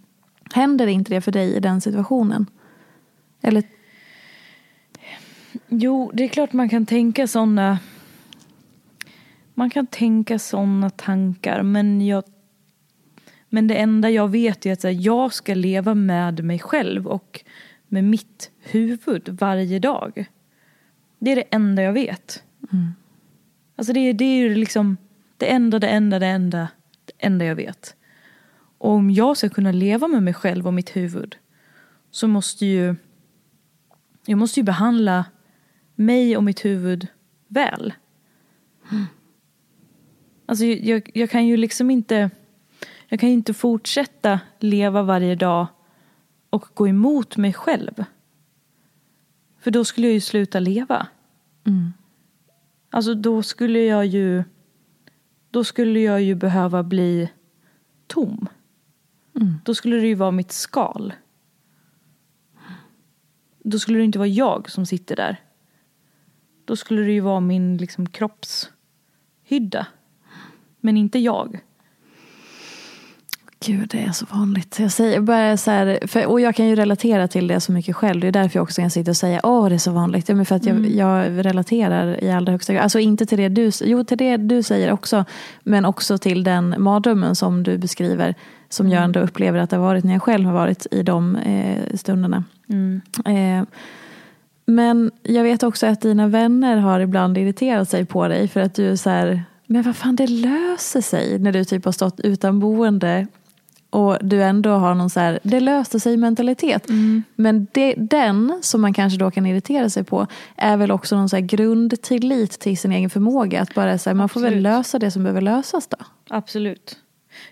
[0.53, 2.47] Händer inte det för dig i den situationen?
[3.41, 3.63] Eller
[5.69, 7.79] Jo, det är klart man kan tänka sådana
[9.55, 12.25] man kan tänka sådana tankar men jag
[13.49, 17.45] men det enda jag vet är att jag ska leva med mig själv och
[17.89, 20.25] med mitt huvud varje dag.
[21.19, 22.43] Det är det enda jag vet.
[23.83, 24.97] Alltså det, är- det är ju liksom
[25.37, 26.68] det enda, det enda, det enda,
[27.05, 27.97] det enda jag vet.
[28.78, 31.37] Och om jag ska kunna leva med mig själv och mitt huvud
[32.11, 32.95] så måste ju
[34.26, 35.24] jag måste ju behandla
[35.95, 37.07] mig och mitt huvud
[37.49, 37.95] väl.
[40.47, 42.30] Alltså jag, jag kan ju liksom inte
[43.09, 45.66] jag kan ju inte fortsätta leva varje dag
[46.51, 48.05] och gå emot mig själv.
[49.61, 51.07] För då skulle jag ju sluta leva.
[51.66, 51.93] Mm.
[52.95, 54.45] Alltså då skulle jag ju
[55.51, 57.30] då skulle jag ju behöva bli
[58.07, 58.49] tom.
[59.64, 61.12] Då skulle det ju vara mitt skal.
[63.59, 65.40] Då skulle det inte vara jag som sitter där.
[66.64, 69.86] Då skulle det ju vara min liksom, kroppshydda.
[70.80, 71.61] Men inte jag.
[73.67, 74.79] Gud, det är så vanligt.
[74.79, 77.97] Jag säger bara så här, för, och jag kan ju relatera till det så mycket
[77.97, 78.21] själv.
[78.21, 80.29] Det är därför jag också kan sitta och säga åh det är så vanligt.
[80.29, 82.83] Ja, men för att jag, jag relaterar i allra högsta grad.
[82.83, 85.25] Alltså inte till det du, jo, till det du säger också.
[85.63, 88.35] Men också till den mardrömmen som du beskriver.
[88.69, 91.37] Som jag ändå upplever att det har varit när jag själv har varit i de
[91.37, 92.45] eh, stunderna.
[93.25, 93.65] Eh,
[94.67, 98.75] men jag vet också att dina vänner har ibland irriterat sig på dig för att
[98.75, 102.21] du är så här, men vad fan det löser sig när du typ har stått
[102.21, 103.27] utan boende
[103.93, 106.88] och du ändå har någon så här, det löser sig mentalitet.
[107.34, 110.26] Men det, den som man kanske då kan irritera sig på
[110.57, 113.61] är väl också någon så här grundtillit till sin egen förmåga.
[113.61, 115.97] Att bara säga, man får väl lösa det som behöver lösas då.
[116.30, 116.97] Absolut.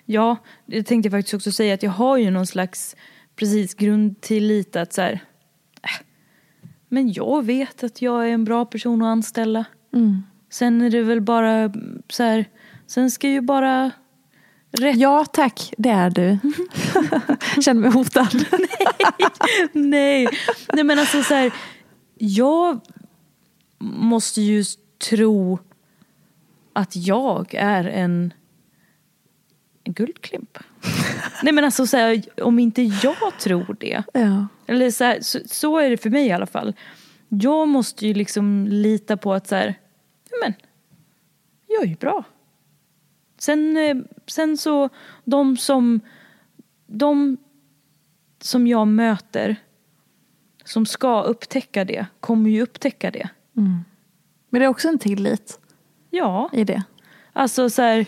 [0.04, 0.36] Ja,
[0.66, 2.96] det tänkte jag faktiskt också säga att jag har ju någon slags
[3.36, 5.12] precis grundtillit att så här,
[5.82, 6.06] äh,
[6.88, 9.64] men jag vet att jag är en bra person att anställa.
[10.50, 12.44] Sen är det väl bara mm, så här,
[12.86, 13.90] sen ska ju bara
[14.70, 16.38] rätt Ja tack, det är du.
[17.62, 18.44] Känner mig hotad.
[19.72, 20.28] Nej,
[20.72, 21.52] nej men alltså så här,
[22.18, 22.80] jag
[23.78, 24.64] måste ju
[25.08, 25.58] tro
[26.72, 28.32] att jag är en,
[29.84, 30.58] en guldklimp.
[31.42, 34.46] nej men alltså så här, om inte jag tror det, ja.
[34.66, 36.74] eller så, här, så, så är det för mig i alla fall.
[37.28, 39.54] Jag måste ju liksom lita på att så
[40.42, 40.54] men
[41.66, 42.24] jag är ju bra.
[43.40, 44.88] Sen, eh, sen så,
[45.24, 46.00] de som,
[46.86, 47.36] de
[48.40, 49.56] som jag möter
[50.64, 53.28] som ska upptäcka det kommer ju upptäcka det.
[54.50, 55.60] Men det är också en tillit
[56.10, 56.82] Ja, i det.
[57.32, 58.06] alltså så här,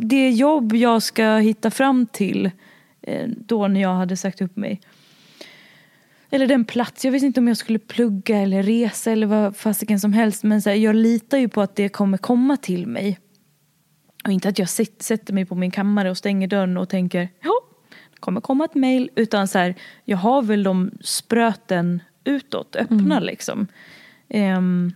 [0.00, 2.50] det jobb jag ska hitta fram till
[3.02, 4.80] eh, då när jag hade sagt upp mig.
[6.30, 10.00] Eller den plats, jag visste inte om jag skulle plugga eller resa eller vad fasiken
[10.00, 10.42] som helst.
[10.44, 13.18] Men så här, jag litar ju på att det kommer komma till mig.
[14.26, 17.52] Och inte att jag sätter mig på min kammare och stänger dörren och tänker ja,
[18.10, 19.10] det kommer komma ett mail.
[19.14, 19.74] Utan så här,
[20.04, 23.66] jag har väl de spröten utåt, öppna liksom.
[24.28, 24.92] Ehm,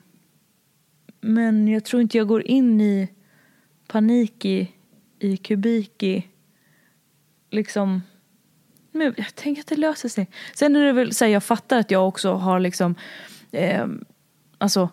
[1.20, 3.08] men jag tror inte jag går in i
[3.86, 4.72] panik i,
[5.18, 6.26] i kubik i
[7.50, 8.02] liksom
[8.92, 10.30] men jag tänker att det löser sig.
[10.54, 12.94] Sen är det väl så här, jag fattar att jag också har liksom
[13.50, 13.86] eh,
[14.58, 14.88] alltså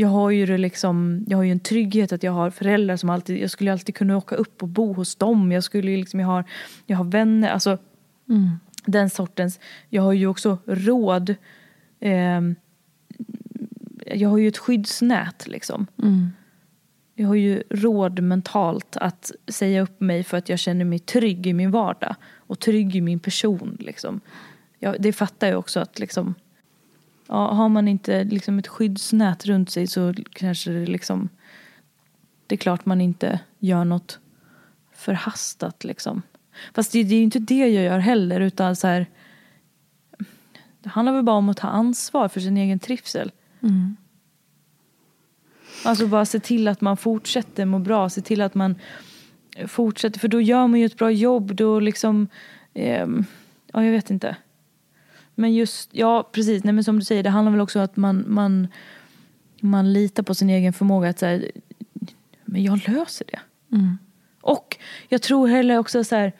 [0.00, 3.10] jag har ju det liksom, jag har ju en trygghet att jag har föräldrar som
[3.10, 5.52] alltid, jag skulle alltid kunna åka upp och bo hos dem.
[5.52, 6.44] Jag skulle liksom, jag har,
[6.86, 7.78] jag har vänner, alltså
[8.86, 11.34] Den sortens, jag har ju också råd.
[12.00, 12.40] Eh,
[14.06, 15.86] jag har ju ett skyddsnät liksom.
[17.14, 21.46] Jag har ju råd mentalt att säga upp mig för att jag känner mig trygg
[21.46, 22.14] i min vardag.
[22.36, 24.20] Och trygg i min person liksom.
[24.78, 26.34] Jag, det fattar jag också att liksom.
[27.28, 31.28] Ja, har man inte liksom ett skyddsnät runt sig så kanske det liksom.
[32.46, 34.18] Det är klart man inte gör något
[34.92, 36.22] förhastat liksom.
[36.74, 39.06] Fast det, det är ju inte det jag gör heller utan så här.
[40.82, 43.32] Det handlar väl bara om att ta ansvar för sin egen trivsel.
[45.84, 48.74] Alltså bara se till att man fortsätter må bra, se till att man
[49.66, 52.28] fortsätter, för då gör man ju ett bra jobb, då liksom,
[52.74, 53.24] ehm,
[53.72, 54.36] ja jag vet inte.
[55.38, 57.96] Men just, ja precis, nej men som du säger, det handlar väl också om att
[57.96, 58.68] man, man,
[59.60, 61.50] man litar på sin egen förmåga att säga,
[62.44, 63.40] men jag löser det.
[64.40, 64.76] Och
[65.08, 66.32] jag tror heller också så här,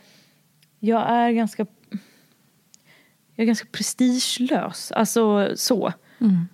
[0.78, 1.66] jag är ganska,
[3.34, 5.92] jag är ganska prestigelös, alltså så.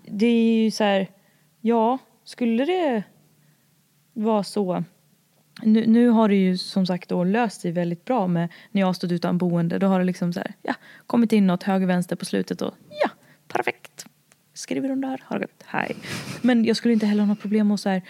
[0.08, 1.10] Det är ju så här,
[1.60, 3.02] ja, skulle det
[4.12, 4.84] vara så
[5.62, 8.96] nu, nu har det ju som sagt då löst sig väldigt bra med när jag
[8.96, 9.78] stått utan boende.
[9.78, 10.74] Då har det liksom så här, ja,
[11.06, 13.10] kommit in något höger vänster på slutet och ja,
[13.48, 14.06] perfekt.
[14.54, 15.96] Skriver de där, har det gått, hej.
[16.42, 18.02] Men jag skulle inte heller ha några problem att så här,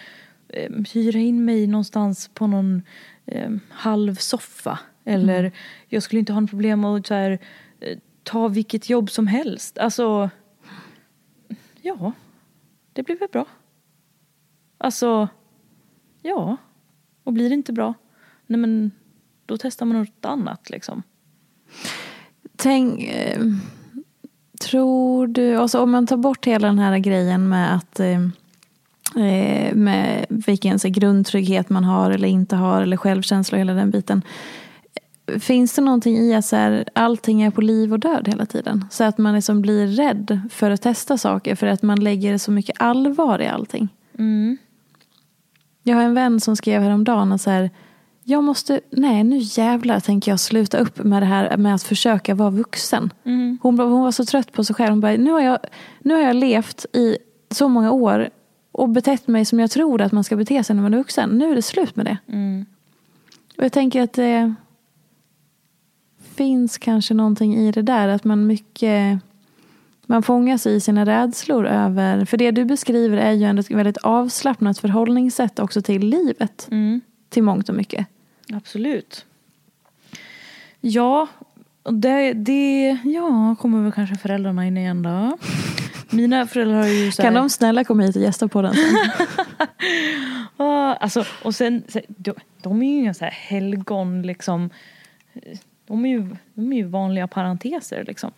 [0.48, 2.82] eh, hyra in mig någonstans på någon
[3.26, 4.78] eh, halv soffa.
[5.04, 5.52] Eller
[5.88, 7.38] jag skulle inte ha något problem att så här,
[7.80, 9.78] eh, ta vilket jobb som helst.
[9.78, 10.30] Alltså,
[11.82, 12.12] ja,
[12.92, 13.46] det blir väl bra.
[14.78, 15.28] Alltså,
[16.22, 16.56] ja.
[17.24, 17.94] Och blir det inte bra,
[18.46, 18.90] nej men
[19.46, 21.02] då testar man något annat liksom.
[22.56, 23.40] Tänk, eh,
[24.60, 28.20] tror du, alltså om man tar bort hela den här grejen med att eh,
[29.24, 33.90] eh, med vilken så, grundtrygghet man har eller inte har eller självkänsla och hela den
[33.90, 34.22] biten.
[35.40, 38.84] Finns det någonting i att så här, allting är på liv och död hela tiden?
[38.90, 42.50] Så att man liksom blir rädd för att testa saker för att man lägger så
[42.50, 43.88] mycket allvar i allting.
[45.86, 47.70] Jag har en vän som skrev häromdagen att så här,
[48.24, 52.34] jag måste, nej nu jävlar tänker jag sluta upp med det här med att försöka
[52.34, 53.12] vara vuxen.
[53.62, 54.90] Hon, bara- hon var så trött på sig själv.
[54.90, 55.58] Hon bara, nu har, jag,
[56.00, 57.16] nu har jag levt i
[57.50, 58.30] så många år
[58.72, 61.30] och betett mig som jag tror att man ska bete sig när man är vuxen.
[61.30, 62.18] Nu är det slut med det.
[63.58, 64.54] Och jag tänker att det
[66.34, 68.08] finns kanske någonting i det där.
[68.08, 69.18] Att man mycket
[70.06, 73.98] man fångas i sina rädslor över, för det du beskriver är ju ändå ett väldigt
[73.98, 76.68] avslappnat förhållningssätt också till livet.
[77.28, 78.06] Till mångt och mycket.
[78.52, 79.26] Absolut.
[80.80, 81.28] Ja,
[81.90, 85.38] det, det ja, kommer väl kanske föräldrarna in igen då.
[86.10, 88.74] Mina föräldrar har ju så här, Kan de snälla komma hit och gästa på den
[88.74, 89.10] sen?
[91.00, 94.70] Alltså, och sen, de, de är ju inga så här helgon liksom.
[95.86, 98.30] De är, ju, de är ju vanliga parenteser liksom.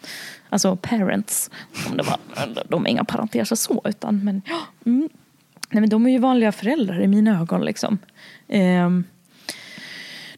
[0.49, 1.51] Alltså parents.
[1.91, 2.19] Om det var,
[2.69, 4.61] de är inga parenteser så utan men ja.
[4.87, 5.09] Mm.
[5.71, 7.99] Nej men de är ju vanliga föräldrar i mina ögon liksom.
[8.49, 9.05] Ehm,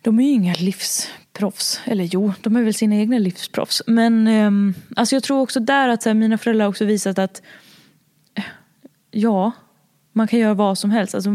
[0.03, 1.81] de är ju inga livsproffs.
[1.85, 3.83] Eller jo, de är väl sina egna livsproffs.
[3.87, 7.19] Men ehm, alltså jag tror också där att så här, mina föräldrar har också visat
[7.19, 7.43] att
[8.35, 8.45] eh,
[9.11, 9.53] ja,
[10.13, 11.15] man kan göra vad som helst.
[11.15, 11.31] Alltså,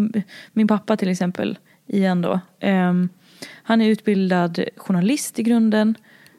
[0.53, 1.57] min pappa till exempel,
[1.87, 2.39] igen då.
[2.59, 3.09] ehm,
[3.51, 5.95] han är utbildad journalist i grunden.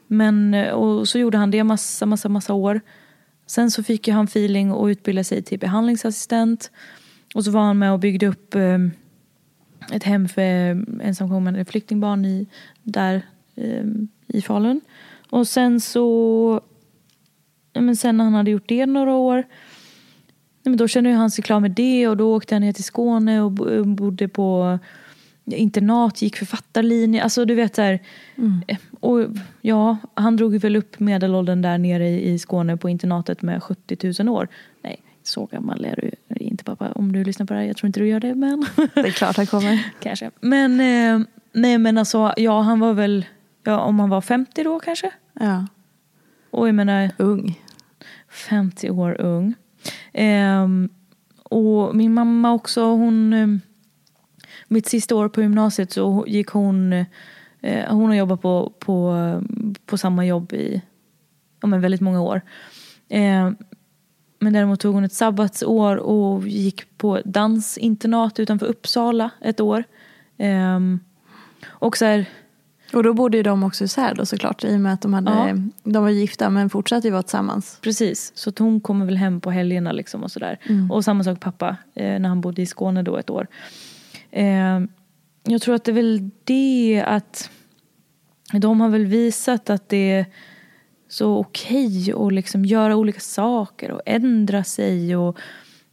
[0.06, 2.80] Men, och så gjorde han det massa, massa, massa år.
[3.46, 6.70] Sen så fick han feeling och utbildade sig till behandlingsassistent.
[7.34, 8.78] Och så var han med och byggde upp eh,
[9.92, 10.40] ett hem för
[11.02, 12.46] ensamkommande flyktingbarn i,
[12.82, 13.22] där
[13.54, 13.84] eh,
[14.26, 14.80] i Falun.
[15.30, 16.60] Och sen så,
[17.74, 19.44] men sen när han hade gjort det några år
[20.64, 23.40] men då kände han sig klar med det och då åkte han ner till Skåne
[23.40, 23.52] och
[23.86, 24.78] bodde på
[25.46, 27.22] internat, gick författarlinje.
[27.22, 27.98] Alltså du vet så här,
[28.66, 29.20] eh, Och
[29.60, 34.22] ja, han drog väl upp medelåldern där nere i i Skåne på internatet med 70
[34.24, 34.48] 000 år.
[34.82, 36.92] Nej, så gammal är du inte pappa.
[36.92, 39.10] Om du lyssnar på det här, jag tror inte du gör det men Det är
[39.10, 39.84] klart han kommer.
[40.00, 40.30] kanske.
[40.40, 43.26] Men eh, nej men alltså, ja han var väl,
[43.64, 45.10] ja om han var 50 då kanske.
[45.40, 45.66] Ja.
[46.50, 47.60] Och jag menar, Ung.
[48.30, 49.54] 50 år ung.
[50.12, 50.88] Ehm,
[51.42, 53.60] och min mamma också, hon...
[54.68, 56.92] eh, Mitt sista år på gymnasiet så gick hon...
[57.60, 59.16] Eh, hon har jobbat på, på,
[59.86, 60.82] på samma jobb i
[61.60, 62.40] ja, men väldigt många år.
[63.08, 63.56] Ehm,
[64.38, 69.84] men däremot tog hon ett sabbatsår och gick på dansinternat utanför Uppsala ett år.
[70.38, 71.00] Ehm,
[71.66, 72.26] och så här,
[72.92, 75.30] Och då bodde ju de också isär då såklart i och med att de, hade,
[75.30, 75.56] Ja.
[75.84, 77.78] de var gifta men fortsatte ju vara tillsammans.
[77.82, 80.58] Precis, så hon kommer väl hem på helgerna liksom och sådär.
[80.90, 83.46] Och samma sak pappa eh, när han bodde i Skåne då ett år.
[84.34, 84.80] Eh,
[85.42, 87.50] jag tror att det är väl det att
[88.52, 90.26] de har väl visat att det är
[91.08, 95.38] så okej att liksom göra olika saker och ändra sig och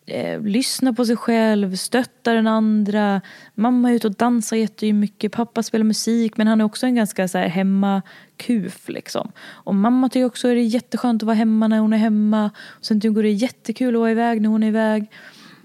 [0.05, 3.21] eh, lyssna på sig själv, stötta den andra.
[3.55, 7.27] Mamma är ute och dansar jättemycket, pappa spelar musik men han är också en ganska
[7.27, 9.31] så här hemmakuf liksom.
[9.41, 12.51] Och mamma tycker också att det är jätteskönt att vara hemma när hon är hemma.
[12.67, 15.11] Och sen tycker hon det är jättekul att vara iväg när hon är iväg.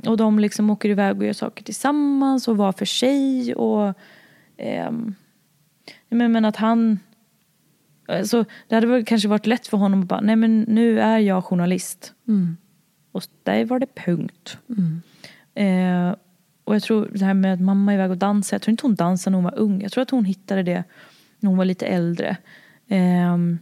[0.06, 3.54] Och de liksom åker iväg och gör saker tillsammans och var för sig.
[3.54, 3.94] Och,
[4.56, 5.14] ehm,
[6.08, 6.98] men, men att han...
[8.08, 11.18] Alltså, det hade väl kanske varit lätt för honom att bara, nej men nu är
[11.18, 12.12] jag journalist.
[12.28, 12.56] Mm.
[13.12, 14.58] Och där var det punkt.
[15.54, 16.14] Eh,
[16.64, 18.86] och jag tror det här med att mamma är iväg och dansar, jag tror inte
[18.86, 19.82] hon dansade när hon var ung.
[19.82, 20.84] Jag tror att hon hittade det
[21.40, 22.36] när hon var lite äldre.
[22.88, 23.58] Ehm,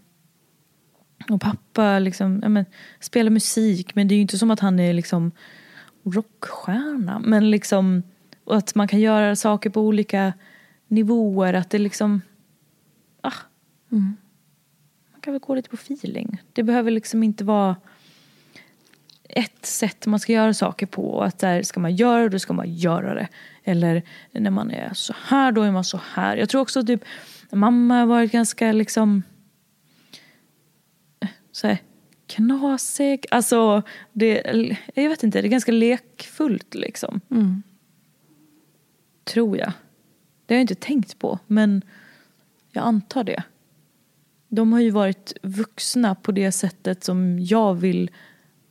[1.30, 2.64] och pappa liksom, ja, men,
[3.01, 5.32] spelar musik men det är ju inte som att han är liksom
[6.05, 7.19] rockstjärna.
[7.19, 8.03] Men liksom,
[8.47, 10.33] att man kan göra saker på olika
[10.89, 11.55] nivåer.
[11.55, 12.21] Att det liksom,
[13.21, 13.33] ah.
[15.13, 16.43] Man kan väl gå lite på feeling.
[16.53, 17.77] Det behöver liksom inte vara
[19.29, 21.23] ett sätt man ska göra saker på.
[21.23, 23.29] Att där ska man göra det, då ska man göra det.
[23.65, 24.03] Eller
[24.33, 26.37] när man är så här, då är man så här.
[26.37, 27.05] Jag tror också typ,
[27.51, 29.23] mamma har varit ganska liksom
[31.21, 31.79] eh, så här,
[32.27, 33.27] knasig.
[33.31, 34.43] Alltså, det,
[34.95, 37.20] jag vet inte, det är ganska lekfullt liksom.
[39.25, 39.72] Tror jag.
[40.47, 41.83] Det har jag inte tänkt på, men
[42.72, 43.43] jag antar det.
[44.49, 48.11] De har ju varit vuxna på det sättet som jag vill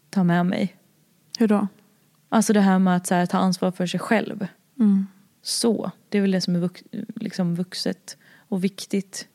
[0.09, 0.75] ta med mig.
[1.39, 1.67] Hur då?
[2.29, 4.47] Alltså det här med att här, ta ansvar för sig själv.
[4.79, 5.07] Mm.
[5.41, 6.83] Så, det är väl det som är vux,
[7.15, 9.27] liksom vuxet och viktigt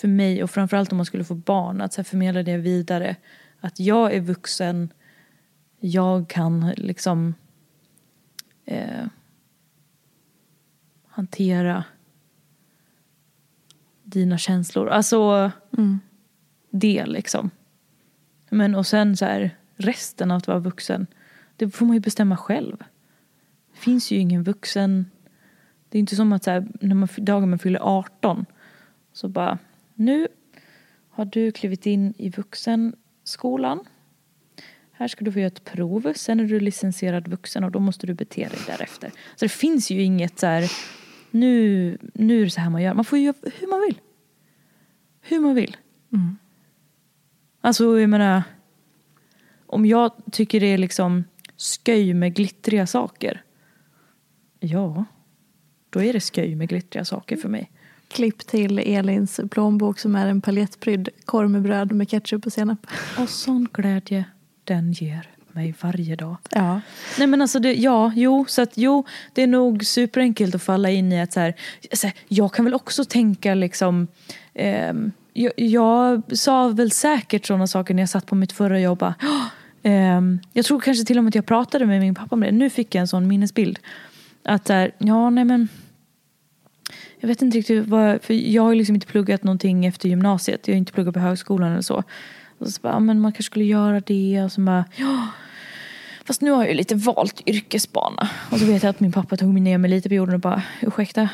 [0.00, 0.42] för mig.
[0.42, 3.16] Och framförallt om man skulle få barn, att så här, förmedla det vidare.
[3.60, 4.92] Att jag är vuxen,
[5.80, 7.34] jag kan liksom
[8.64, 9.06] eh,
[11.06, 11.84] hantera
[14.02, 14.88] dina känslor.
[14.88, 15.50] Alltså
[16.70, 17.50] det liksom.
[18.50, 21.06] Men och sen så här, resten av att vara vuxen,
[21.56, 22.76] det får man ju bestämma själv.
[23.72, 25.10] Det finns ju ingen vuxen...
[25.88, 28.46] Det är inte som att så här, när man, dagen man fyller 18
[29.12, 29.58] så bara,
[30.00, 30.28] nu
[31.10, 33.84] har du klivit in i vuxenskolan.
[34.92, 38.06] Här ska du få göra ett prov, sen är du licensierad vuxen och då måste
[38.06, 39.10] du bete dig därefter.
[39.36, 40.72] Så det finns ju inget så här,
[41.30, 42.94] nu, nu är det så här man gör.
[42.94, 44.00] Man får ju göra hur man vill.
[45.20, 45.76] Hur man vill.
[47.60, 48.42] Alltså jag menar,
[49.66, 51.24] om jag tycker det är liksom
[51.84, 53.44] sköj med glittriga saker.
[54.60, 55.04] Ja,
[55.90, 57.70] då är det sköj med glittriga saker för mig.
[58.10, 62.86] Klipp till Elins plånbok som är en paljettprydd korv med bröd med ketchup och senap.
[63.18, 64.24] Och sån glädje
[64.64, 66.36] den ger mig varje dag.
[66.50, 66.80] Ja.
[67.18, 70.90] Nej men alltså, det, ja, jo, så att jo, det är nog superenkelt att falla
[70.90, 71.54] in i att så här,
[71.92, 74.06] så här jag kan väl också tänka liksom,
[74.54, 78.98] ehm, jag, jag sa väl säkert sådana saker när jag satt på mitt förra jobb.
[78.98, 79.46] bara, "Åh,
[79.82, 82.50] ehm, jag tror kanske till och med att jag pratade med min pappa om det.
[82.52, 83.78] Nu fick jag en sån minnesbild.
[84.44, 85.68] Att här, ja nej men
[87.20, 90.68] jag vet inte riktigt vad, för jag har liksom inte pluggat någonting efter gymnasiet.
[90.68, 92.02] Jag har inte pluggat på högskolan eller så.
[92.58, 95.28] Och så bara, men man kanske skulle göra det och så bara, ja.
[96.24, 98.30] Fast nu har jag ju lite valt yrkesbana.
[98.50, 100.40] Och så vet jag att min pappa tog mig ner mig lite på jorden och
[100.40, 101.28] bara, ursäkta.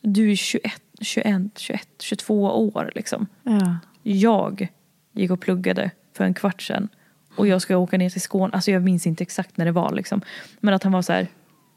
[0.00, 3.26] Du är 21, 21, 21, 22 år liksom.
[3.42, 3.76] Ja.
[4.02, 4.68] Jag
[5.12, 6.88] gick och pluggade för en kvart sedan.
[7.36, 8.52] Och jag ska åka ner till Skåne.
[8.52, 10.22] Alltså jag minns inte exakt när det var liksom.
[10.60, 11.26] Men att han var så här,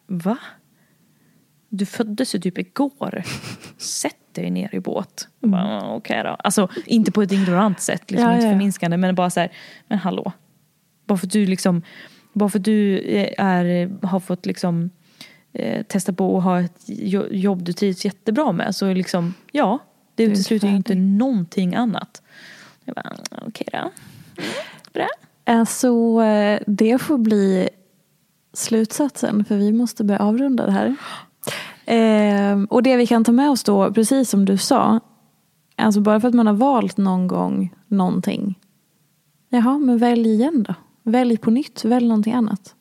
[0.07, 0.37] va?
[1.73, 3.23] Du föddes ju typ igår.
[3.77, 5.27] Sätt dig ner i båt.
[5.43, 6.29] "Mm, Okej då.
[6.29, 8.51] Alltså inte på ett ignorant sätt, liksom, Ja, inte ja.
[8.51, 8.97] förminskande.
[8.97, 9.51] Men bara så här,
[9.87, 10.31] men hallå.
[11.05, 11.81] Bara för att du liksom,
[12.33, 14.89] bara för du eh, är, har fått liksom
[15.53, 18.75] eh, testa på att ha ett jo- jobb du trivs jättebra med.
[18.75, 19.79] Så liksom, ja,
[20.15, 22.21] det utesluter ju inte någonting annat.
[22.85, 23.15] Jag bara,
[23.47, 23.77] okej då.
[23.77, 23.91] Mm,
[24.93, 25.07] Bra.
[25.43, 26.19] Alltså,
[26.67, 27.69] det får bli
[28.53, 30.95] slutsatsen för vi måste börja avrunda det här.
[31.85, 34.99] Eh, och det vi kan ta med oss då, precis som du sa,
[35.75, 38.59] alltså bara för att man har valt någon gång någonting.
[39.49, 40.73] Jaha, men välj igen då.
[41.03, 42.75] Välj på nytt, välj någonting annat.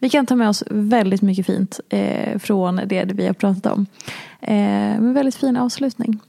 [0.00, 3.86] Vi kan ta med oss väldigt mycket fint eh, från det vi har pratat om.
[4.40, 4.54] Eh,
[5.00, 6.20] men väldigt fin avslutning.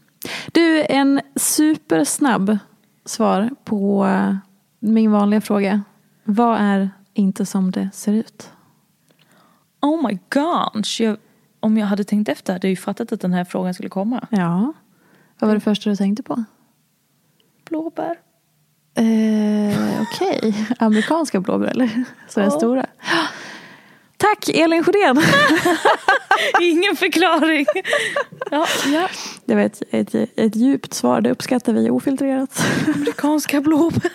[0.52, 2.58] Du, en supersnabb
[3.06, 4.36] svar på eh,
[4.80, 5.84] min vanliga fråga.
[6.24, 8.50] Vad är inte som det ser ut?
[9.82, 11.02] Oh my gosh.
[11.02, 11.18] Jag,
[11.60, 14.28] om jag hade tänkt efter hade jag ju fattat att den här frågan skulle komma.
[14.32, 14.74] Ja.
[15.40, 16.44] Vad var det första du tänkte på?
[17.70, 18.16] Blåbär.
[18.96, 22.04] Eh, Okej, amerikanska blåbär eller?
[22.30, 22.52] Så är Ja.
[22.52, 22.86] stora.
[24.18, 25.22] Tack Elin Sjödén!
[26.62, 27.66] Ingen förklaring.
[28.52, 29.10] ja, ja.
[29.46, 32.64] Det var ett, ett, ett djupt svar, det uppskattar vi ofiltrerat.
[32.96, 34.12] Amerikanska blåbär.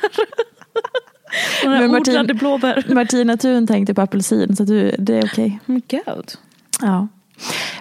[1.64, 2.84] Men Martin, blåbär.
[2.94, 5.60] Martina Thun tänkte på apelsin så du, det är okej.
[5.66, 6.32] Oh God.
[6.80, 7.08] Ja.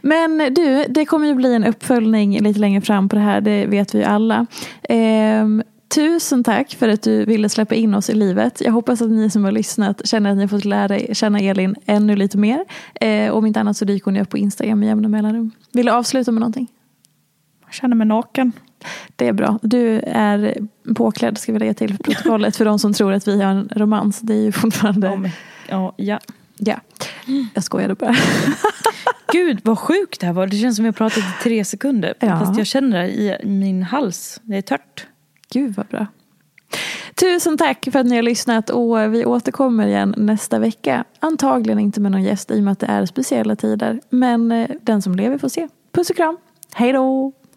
[0.02, 3.66] Men du, det kommer ju bli en uppföljning lite längre fram på det här, det
[3.66, 4.46] vet vi ju alla.
[4.90, 5.64] Ehm,
[5.96, 8.62] tusen tack för att du ville släppa in oss i livet.
[8.62, 11.76] Jag hoppas att ni som har lyssnat känner att ni har fått lära känna Elin
[11.86, 12.66] ännu lite mer.
[13.02, 15.52] Ehm, om inte annat så dyker hon ju upp på Instagram med jämna mellanrum.
[15.72, 16.68] Vill du avsluta med någonting?
[17.76, 18.52] Känner mig naken.
[19.16, 19.60] Det är bra.
[19.62, 20.58] Du är
[20.96, 23.70] påklädd ska vi lägga till för protokollet för de som tror att vi har en
[23.76, 24.20] romans.
[24.20, 25.32] Det är ju fortfarande...
[25.70, 26.20] Ja, ja.
[26.58, 26.80] Ja,
[27.54, 28.16] jag skojade bara.
[29.32, 30.48] Gud vad sjukt det här var.
[30.48, 32.14] Det känns som jag pratat i tre sekunder.
[32.20, 32.40] Ja.
[32.40, 34.42] Fast jag känner det i min hals.
[34.44, 35.08] Det är tört.
[35.52, 36.08] Gud vad bra.
[37.16, 41.04] Tusen tack för att ni har lyssnat och vi återkommer igen nästa vecka.
[41.20, 44.02] Antagligen inte med någon gäst i och med att det är speciella tider.
[44.10, 45.68] Men eh, den som lever får se.
[45.92, 46.38] Puss och kram.
[46.74, 47.32] Hej då!